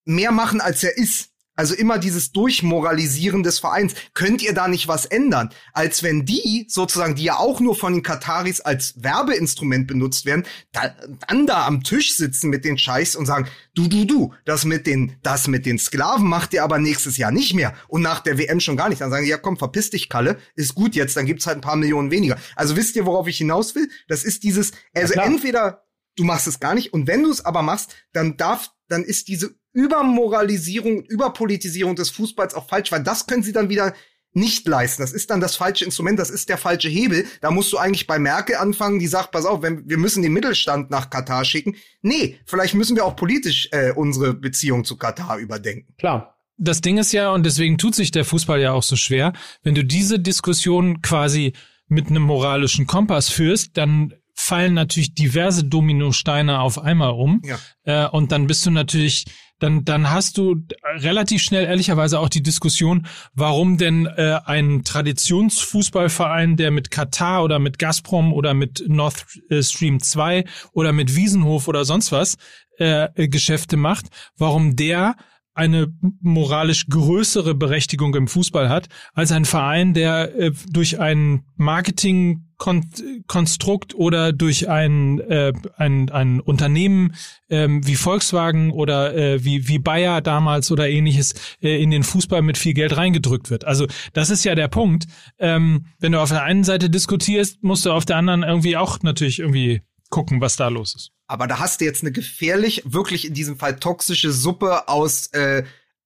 [0.05, 1.31] mehr machen, als er ist.
[1.55, 3.95] Also immer dieses Durchmoralisieren des Vereins.
[4.15, 5.51] Könnt ihr da nicht was ändern?
[5.75, 10.45] Als wenn die, sozusagen, die ja auch nur von den Kataris als Werbeinstrument benutzt werden,
[10.73, 10.95] da,
[11.29, 14.87] dann da am Tisch sitzen mit den Scheiß und sagen, du, du, du, das mit
[14.87, 17.75] den, das mit den Sklaven macht ihr aber nächstes Jahr nicht mehr.
[17.89, 19.03] Und nach der WM schon gar nicht.
[19.03, 21.63] Dann sagen die, ja komm, verpiss dich, Kalle, ist gut jetzt, dann gibt's halt ein
[21.63, 22.39] paar Millionen weniger.
[22.57, 23.91] Also wisst ihr, worauf ich hinaus will?
[24.09, 25.85] Das ist dieses, also entweder
[26.17, 29.29] du machst es gar nicht und wenn du es aber machst, dann darf, dann ist
[29.29, 33.95] diese Übermoralisierung, Überpolitisierung des Fußballs auch falsch, weil das können sie dann wieder
[34.35, 35.03] nicht leisten.
[35.03, 37.27] Das ist dann das falsche Instrument, das ist der falsche Hebel.
[37.41, 40.33] Da musst du eigentlich bei Merkel anfangen, die sagt, pass auf, wenn, wir müssen den
[40.33, 41.77] Mittelstand nach Katar schicken.
[42.01, 45.95] Nee, vielleicht müssen wir auch politisch äh, unsere Beziehung zu Katar überdenken.
[45.99, 46.39] Klar.
[46.59, 49.75] Das Ding ist ja, und deswegen tut sich der Fußball ja auch so schwer, wenn
[49.75, 51.55] du diese Diskussion quasi
[51.89, 57.43] mit einem moralischen Kompass führst, dann fallen natürlich diverse Dominosteine auf einmal um.
[57.45, 57.59] Ja.
[57.85, 59.27] Äh, und dann bist du natürlich
[59.63, 66.57] dann, dann hast du relativ schnell ehrlicherweise auch die Diskussion, warum denn äh, ein Traditionsfußballverein,
[66.57, 69.25] der mit Katar oder mit Gazprom oder mit Nord
[69.61, 72.37] Stream 2 oder mit Wiesenhof oder sonst was
[72.79, 74.07] äh, Geschäfte macht,
[74.37, 75.17] warum der
[75.55, 83.95] eine moralisch größere Berechtigung im Fußball hat als ein Verein, der äh, durch ein Marketingkonstrukt
[83.95, 87.15] oder durch ein, äh, ein, ein Unternehmen
[87.51, 92.41] ähm, wie Volkswagen oder äh, wie, wie Bayer damals oder ähnliches äh, in den Fußball
[92.41, 93.67] mit viel Geld reingedrückt wird.
[93.67, 95.05] Also das ist ja der Punkt.
[95.39, 99.03] Ähm, wenn du auf der einen Seite diskutierst, musst du auf der anderen irgendwie auch
[99.03, 99.83] natürlich irgendwie
[100.13, 101.11] gucken, was da los ist.
[101.27, 105.65] Aber da hast du jetzt eine gefährlich, wirklich in diesem Fall toxische Suppe aus äh,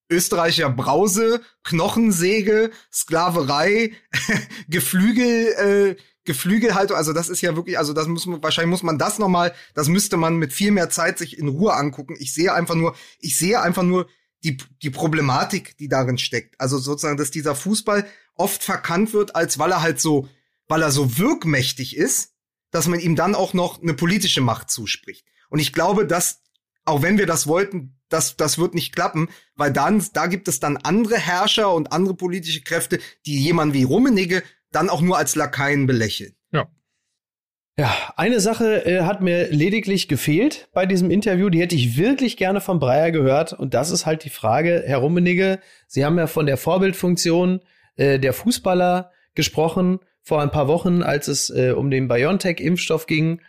[0.09, 3.93] Österreicher Brause, Knochensäge, Sklaverei,
[4.69, 6.97] Geflügel, äh, Geflügelhaltung.
[6.97, 9.89] Also das ist ja wirklich, also das muss man, wahrscheinlich muss man das nochmal, das
[9.89, 12.17] müsste man mit viel mehr Zeit sich in Ruhe angucken.
[12.19, 14.09] Ich sehe einfach nur, ich sehe einfach nur
[14.45, 16.61] die, die Problematik, die darin steckt.
[16.61, 20.29] Also sozusagen, dass dieser Fußball oft verkannt wird, als weil er halt so,
[20.69, 22.36] weil er so wirkmächtig ist
[22.77, 25.27] dass man ihm dann auch noch eine politische Macht zuspricht.
[25.49, 26.43] Und ich glaube, dass,
[26.85, 30.61] auch wenn wir das wollten, das, das wird nicht klappen, weil dann, da gibt es
[30.61, 35.35] dann andere Herrscher und andere politische Kräfte, die jemand wie Rummenigge dann auch nur als
[35.37, 36.35] Lakaien belächeln.
[36.53, 36.69] Ja.
[37.79, 42.37] Ja, eine Sache äh, hat mir lediglich gefehlt bei diesem Interview, die hätte ich wirklich
[42.37, 43.55] gerne von Breyer gehört.
[43.55, 47.61] Und das ist halt die Frage, Herr Rummenigge, Sie haben ja von der Vorbildfunktion
[47.97, 53.41] äh, der Fußballer gesprochen vor ein paar Wochen, als es äh, um den BioNTech-Impfstoff ging.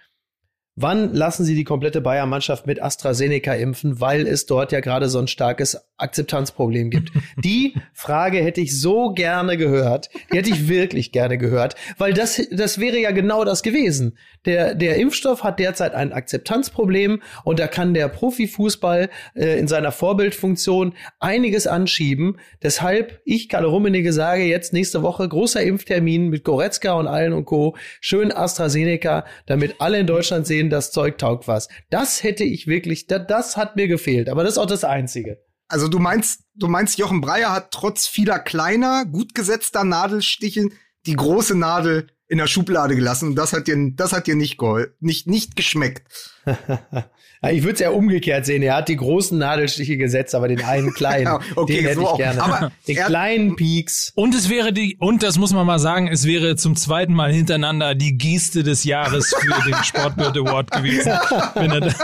[0.79, 5.17] Wann lassen Sie die komplette Bayern-Mannschaft mit AstraZeneca impfen, weil es dort ja gerade so
[5.17, 7.11] ein starkes Akzeptanzproblem gibt?
[7.43, 10.09] Die Frage hätte ich so gerne gehört.
[10.31, 14.19] Die hätte ich wirklich gerne gehört, weil das, das wäre ja genau das gewesen.
[14.45, 19.91] Der, der Impfstoff hat derzeit ein Akzeptanzproblem und da kann der Profifußball äh, in seiner
[19.91, 22.37] Vorbildfunktion einiges anschieben.
[22.61, 27.45] Deshalb, ich, Kalle Rummenigge, sage jetzt nächste Woche großer Impftermin mit Goretzka und allen und
[27.45, 27.75] Co.
[27.99, 31.67] Schön AstraZeneca, damit alle in Deutschland sehen, das Zeug taugt was.
[31.89, 34.29] Das hätte ich wirklich, das, das hat mir gefehlt.
[34.29, 35.43] Aber das ist auch das Einzige.
[35.67, 40.71] Also du meinst, du meinst, Jochen Breyer hat trotz vieler kleiner, gut gesetzter Nadelsticheln
[41.05, 44.57] die große Nadel in der Schublade gelassen und das hat dir, das hat dir nicht
[44.57, 46.07] geholfen, nicht, nicht geschmeckt.
[47.43, 48.63] ich würde es ja umgekehrt sehen.
[48.63, 52.01] Er hat die großen Nadelstiche gesetzt, aber den einen kleinen, ja, okay, den hätte so
[52.01, 52.17] ich auch.
[52.17, 52.43] gerne.
[52.43, 54.11] Aber den kleinen Peaks.
[54.15, 57.31] Und es wäre die, und das muss man mal sagen, es wäre zum zweiten Mal
[57.31, 61.11] hintereinander die Geste des Jahres für den Sportbild Award gewesen.
[61.55, 61.95] wenn, er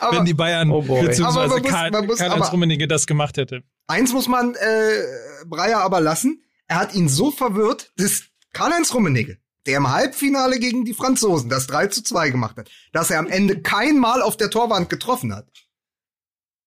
[0.00, 3.62] aber, wenn die Bayern, oh beziehungsweise Karl-Heinz Rummenigge das gemacht hätte.
[3.86, 6.42] Eins muss man äh, Breyer aber lassen.
[6.66, 9.38] Er hat ihn so verwirrt, dass Karl-Heinz Rummenigge,
[9.68, 13.28] der im Halbfinale gegen die Franzosen das 3 zu 2 gemacht hat, dass er am
[13.28, 15.46] Ende kein Mal auf der Torwand getroffen hat.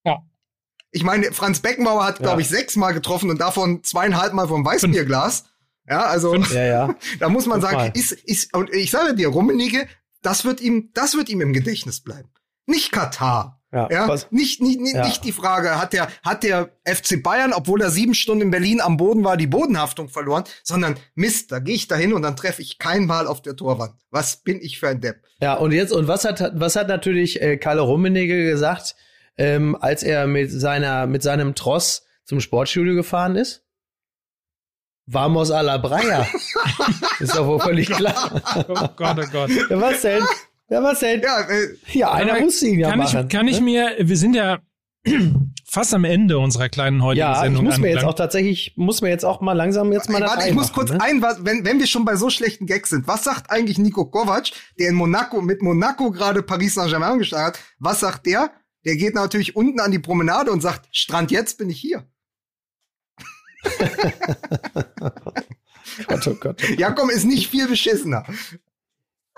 [0.05, 0.19] Ja.
[0.91, 2.25] Ich meine, Franz Beckenbauer hat, ja.
[2.25, 5.45] glaube ich, sechs Mal getroffen und davon zweieinhalb Mal vom Weißbierglas.
[5.89, 6.95] Ja, also ja, ja.
[7.19, 9.87] da muss man Fünf sagen, ist, ist, und ich sage dir, Rummenigge,
[10.21, 12.29] das wird ihm, das wird ihm im Gedächtnis bleiben.
[12.67, 13.60] Nicht Katar.
[13.73, 15.05] Ja, ja nicht, nicht, nicht, ja.
[15.05, 18.81] nicht die Frage, hat der, hat der FC Bayern, obwohl er sieben Stunden in Berlin
[18.81, 22.35] am Boden war, die Bodenhaftung verloren, sondern Mist, da gehe ich da hin und dann
[22.35, 23.93] treffe ich kein Mal auf der Torwand.
[24.09, 25.23] Was bin ich für ein Depp?
[25.39, 28.95] Ja, und jetzt, und was hat, was hat natürlich äh, Kalle Rummenigge gesagt,
[29.37, 33.63] ähm, als er mit seiner, mit seinem Tross zum Sportstudio gefahren ist?
[35.05, 36.27] Vamos a la Breyer.
[37.19, 38.41] ist doch wohl völlig klar.
[38.67, 39.49] oh Gott, oh Gott.
[39.69, 40.23] Was denn?
[40.71, 41.21] Ja, was denn?
[41.21, 43.23] Ja, äh, ja einer muss ihn ja kann machen.
[43.23, 43.65] Ich, kann ich ne?
[43.65, 44.59] mir, wir sind ja
[45.69, 47.65] fast am Ende unserer kleinen heutigen ja, Sendung.
[47.65, 50.21] Ja, ich muss mir jetzt auch tatsächlich, muss mir jetzt auch mal langsam jetzt mal
[50.21, 51.01] Warte, ich muss kurz ne?
[51.01, 54.05] ein, was, wenn, wenn wir schon bei so schlechten Gags sind, was sagt eigentlich Nico
[54.05, 58.51] Kovac, der in Monaco, mit Monaco gerade Paris Saint-Germain gestartet hat, was sagt der?
[58.85, 62.07] Der geht natürlich unten an die Promenade und sagt, Strand jetzt bin ich hier.
[66.07, 66.69] Gott, oh Gott, oh Gott.
[66.79, 68.25] Ja, komm, ist nicht viel beschissener.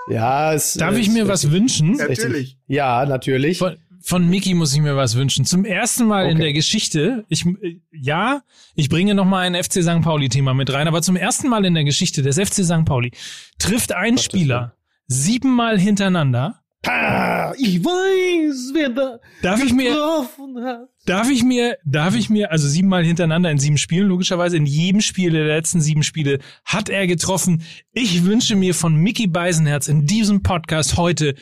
[0.07, 1.93] Ja, es, Darf ich mir was wünschen?
[1.93, 2.57] Natürlich.
[2.67, 3.57] Ja, natürlich.
[3.57, 5.45] Von, von Mickey muss ich mir was wünschen.
[5.45, 6.31] Zum ersten Mal okay.
[6.33, 7.45] in der Geschichte, ich,
[7.91, 8.41] ja,
[8.75, 10.01] ich bringe noch mal ein FC St.
[10.01, 12.85] Pauli-Thema mit rein, aber zum ersten Mal in der Geschichte des FC St.
[12.85, 13.11] Pauli
[13.59, 14.75] trifft ein Gott Spieler
[15.07, 16.62] siebenmal hintereinander.
[16.85, 20.89] Ah, ich weiß, wer da darf ich mir, hat.
[21.05, 24.99] Darf ich mir, darf ich mir, also siebenmal hintereinander in sieben Spielen, logischerweise in jedem
[24.99, 27.63] Spiel der letzten sieben Spiele hat er getroffen.
[27.93, 31.35] Ich wünsche mir von Mickey Beisenherz in diesem Podcast heute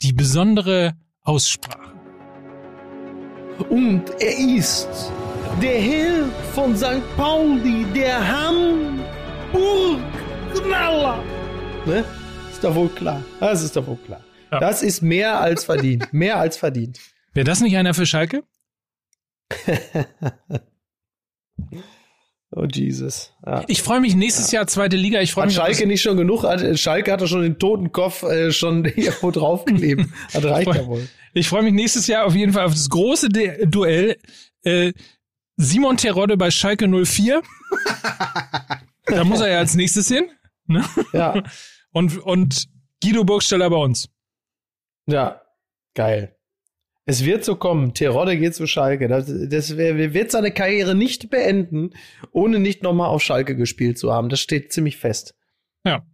[0.00, 1.92] die besondere Aussprache.
[3.68, 4.88] Und er ist
[5.60, 6.24] der Herr
[6.54, 7.02] von St.
[7.18, 8.26] Pauli, der
[9.52, 11.22] Hamburg-Knaller.
[11.84, 12.02] Ne?
[12.50, 13.22] Ist doch wohl klar.
[13.40, 14.22] Das ist doch wohl klar.
[14.50, 14.60] Ja.
[14.60, 16.12] Das ist mehr als verdient.
[16.12, 16.98] mehr als verdient.
[17.32, 18.42] Wäre das nicht einer für Schalke?
[22.50, 23.32] oh Jesus.
[23.44, 23.64] Ja.
[23.68, 24.60] Ich freue mich nächstes ja.
[24.60, 25.20] Jahr zweite Liga.
[25.20, 25.54] Ich freue mich.
[25.54, 26.44] Schalke nicht schon genug?
[26.76, 30.06] Schalke hat doch schon den toten Kopf äh, schon irgendwo draufgeklebt.
[30.32, 31.08] Das reicht ja wohl.
[31.32, 34.16] Ich freue mich nächstes Jahr auf jeden Fall auf das große De Duell.
[34.62, 34.92] Äh,
[35.56, 37.42] Simon Terodde bei Schalke 04.
[39.06, 40.24] da muss er ja als nächstes hin.
[40.66, 40.84] Ne?
[41.12, 41.42] Ja.
[41.92, 42.68] Und, und
[43.02, 44.08] Guido Burgsteller bei uns.
[45.10, 45.42] Ja,
[45.94, 46.36] geil.
[47.06, 47.94] Es wird so kommen.
[47.94, 49.08] Terodde geht zu Schalke.
[49.08, 51.90] Das, das wird seine Karriere nicht beenden,
[52.30, 54.28] ohne nicht nochmal auf Schalke gespielt zu haben.
[54.28, 55.34] Das steht ziemlich fest.
[55.84, 56.04] Ja.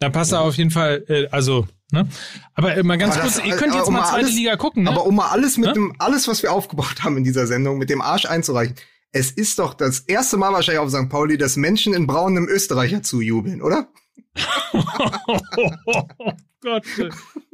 [0.00, 0.38] Dann passt ja.
[0.38, 2.08] er auf jeden Fall, äh, also, ne?
[2.54, 4.56] Aber äh, mal ganz aber kurz, das, ihr könnt jetzt um mal zweite alles, Liga
[4.56, 4.90] gucken, ne?
[4.90, 5.74] Aber um mal alles mit ne?
[5.74, 8.74] dem, alles, was wir aufgebaut haben in dieser Sendung, mit dem Arsch einzureichen.
[9.12, 11.08] Es ist doch das erste Mal wahrscheinlich auf St.
[11.08, 13.88] Pauli, dass Menschen in Braun einem Österreicher zujubeln, oder?
[16.62, 16.84] Gott.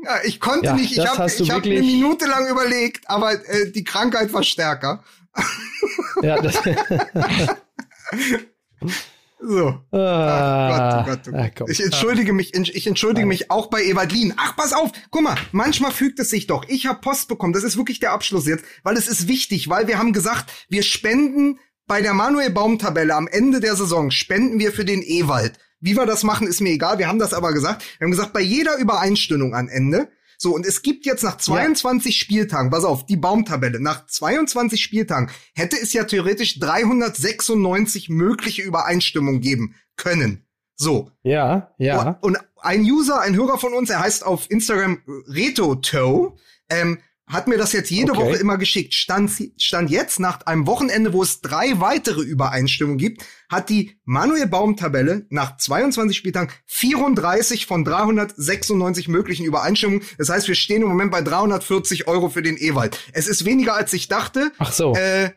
[0.05, 3.85] Ja, ich konnte ja, nicht, ich habe hab eine Minute lang überlegt, aber äh, die
[3.85, 5.03] Krankheit war stärker.
[6.23, 6.59] ja, das
[9.41, 9.69] So.
[9.93, 11.71] Ah, Ach Gott, oh Gott, oh Gott.
[11.71, 14.35] Ich entschuldige mich, ich entschuldige mich auch bei Evadlin.
[14.37, 16.65] Ach, pass auf, guck mal, manchmal fügt es sich doch.
[16.69, 19.87] Ich habe Post bekommen, das ist wirklich der Abschluss jetzt, weil es ist wichtig, weil
[19.87, 24.59] wir haben gesagt, wir spenden bei der Manuel Baum Tabelle am Ende der Saison spenden
[24.59, 25.59] wir für den Ewald.
[25.81, 26.99] Wie wir das machen, ist mir egal.
[26.99, 27.85] Wir haben das aber gesagt.
[27.99, 30.09] Wir haben gesagt, bei jeder Übereinstimmung am Ende
[30.41, 32.21] so, und es gibt jetzt nach 22 ja.
[32.21, 39.41] Spieltagen, pass auf, die Baumtabelle, nach 22 Spieltagen hätte es ja theoretisch 396 mögliche Übereinstimmungen
[39.41, 40.47] geben können.
[40.77, 41.11] So.
[41.25, 42.19] Ja, ja.
[42.21, 46.37] Und ein User, ein Hörer von uns, er heißt auf Instagram RetoToe,
[46.71, 46.99] ähm,
[47.29, 48.21] hat mir das jetzt jede okay.
[48.21, 48.95] Woche immer geschickt.
[48.95, 54.47] Stand, stand jetzt nach einem Wochenende, wo es drei weitere Übereinstimmungen gibt, hat die Manuel
[54.47, 60.03] Baum Tabelle nach 22 Spieltagen 34 von 396 möglichen Übereinstimmungen.
[60.17, 62.99] Das heißt, wir stehen im Moment bei 340 Euro für den Ewald.
[63.13, 64.53] Es ist weniger als ich dachte.
[64.59, 64.95] Ach so.
[64.95, 65.31] Äh,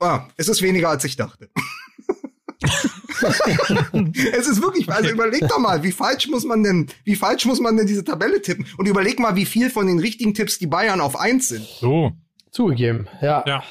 [0.00, 1.50] ah, es ist weniger als ich dachte.
[4.32, 7.60] es ist wirklich, also überleg doch mal, wie falsch muss man denn, wie falsch muss
[7.60, 8.66] man denn diese Tabelle tippen?
[8.78, 11.64] Und überleg mal, wie viel von den richtigen Tipps die Bayern auf eins sind.
[11.64, 12.12] So.
[12.50, 13.44] Zugegeben, ja.
[13.46, 13.64] Ja.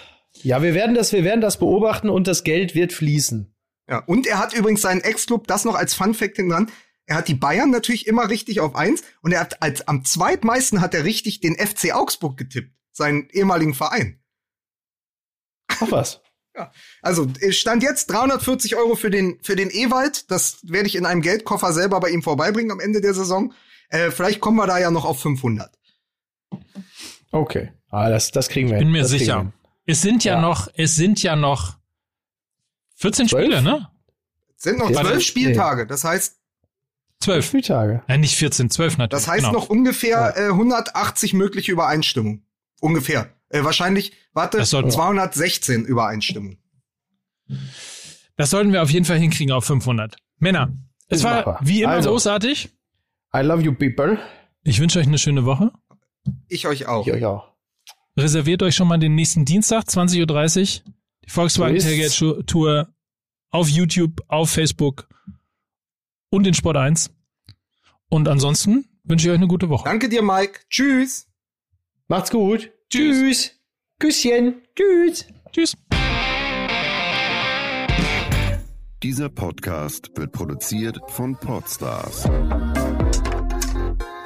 [0.43, 3.53] Ja, wir werden das, wir werden das beobachten und das Geld wird fließen.
[3.89, 6.71] Ja, und er hat übrigens seinen Ex-Club, das noch als Fun Fact dran,
[7.05, 10.81] er hat die Bayern natürlich immer richtig auf eins und er hat als am zweitmeisten
[10.81, 14.21] hat er richtig den FC Augsburg getippt, seinen ehemaligen Verein.
[15.67, 16.21] Ach was.
[16.61, 20.29] Ja, also stand jetzt 340 Euro für den für den Ewald.
[20.29, 23.53] Das werde ich in einem Geldkoffer selber bei ihm vorbeibringen am Ende der Saison.
[23.89, 25.71] Äh, vielleicht kommen wir da ja noch auf 500.
[27.31, 28.77] Okay, ah, das das kriegen wir.
[28.77, 29.51] Ich bin mir das sicher.
[29.85, 31.77] Es sind ja, ja, noch es sind ja noch
[32.95, 33.43] 14 12?
[33.43, 33.87] Spiele, ne?
[34.55, 35.87] Es sind noch zwölf Spieltage.
[35.87, 36.37] Das heißt
[37.19, 38.03] zwölf Spieltage.
[38.07, 39.23] Nein, nicht 14, 12 natürlich.
[39.23, 39.53] Das heißt genau.
[39.53, 42.45] noch ungefähr äh, 180 mögliche Übereinstimmungen.
[42.79, 43.33] Ungefähr.
[43.51, 46.57] Äh, wahrscheinlich, warte, 216 Übereinstimmungen.
[48.37, 50.15] Das sollten wir auf jeden Fall hinkriegen auf 500.
[50.39, 50.73] Männer,
[51.07, 52.69] es war wie immer also, großartig.
[53.35, 54.17] I love you people.
[54.63, 55.71] Ich wünsche euch eine schöne Woche.
[56.47, 57.05] Ich euch auch.
[57.05, 57.51] Ich euch auch.
[58.17, 60.93] Reserviert euch schon mal den nächsten Dienstag, 20.30 Uhr.
[61.25, 62.89] Die Volkswagen Tailgate Tour
[63.49, 65.07] auf YouTube, auf Facebook
[66.29, 67.11] und in Sport 1.
[68.09, 69.83] Und ansonsten wünsche ich euch eine gute Woche.
[69.85, 70.61] Danke dir, Mike.
[70.69, 71.27] Tschüss.
[72.07, 72.71] Macht's gut.
[72.91, 73.51] Tschüss.
[73.99, 74.63] Küsschen.
[74.75, 75.25] Tschüss.
[75.53, 75.73] Tschüss.
[79.01, 82.23] Dieser Podcast wird produziert von Podstars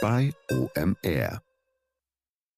[0.01, 1.44] bei OMR.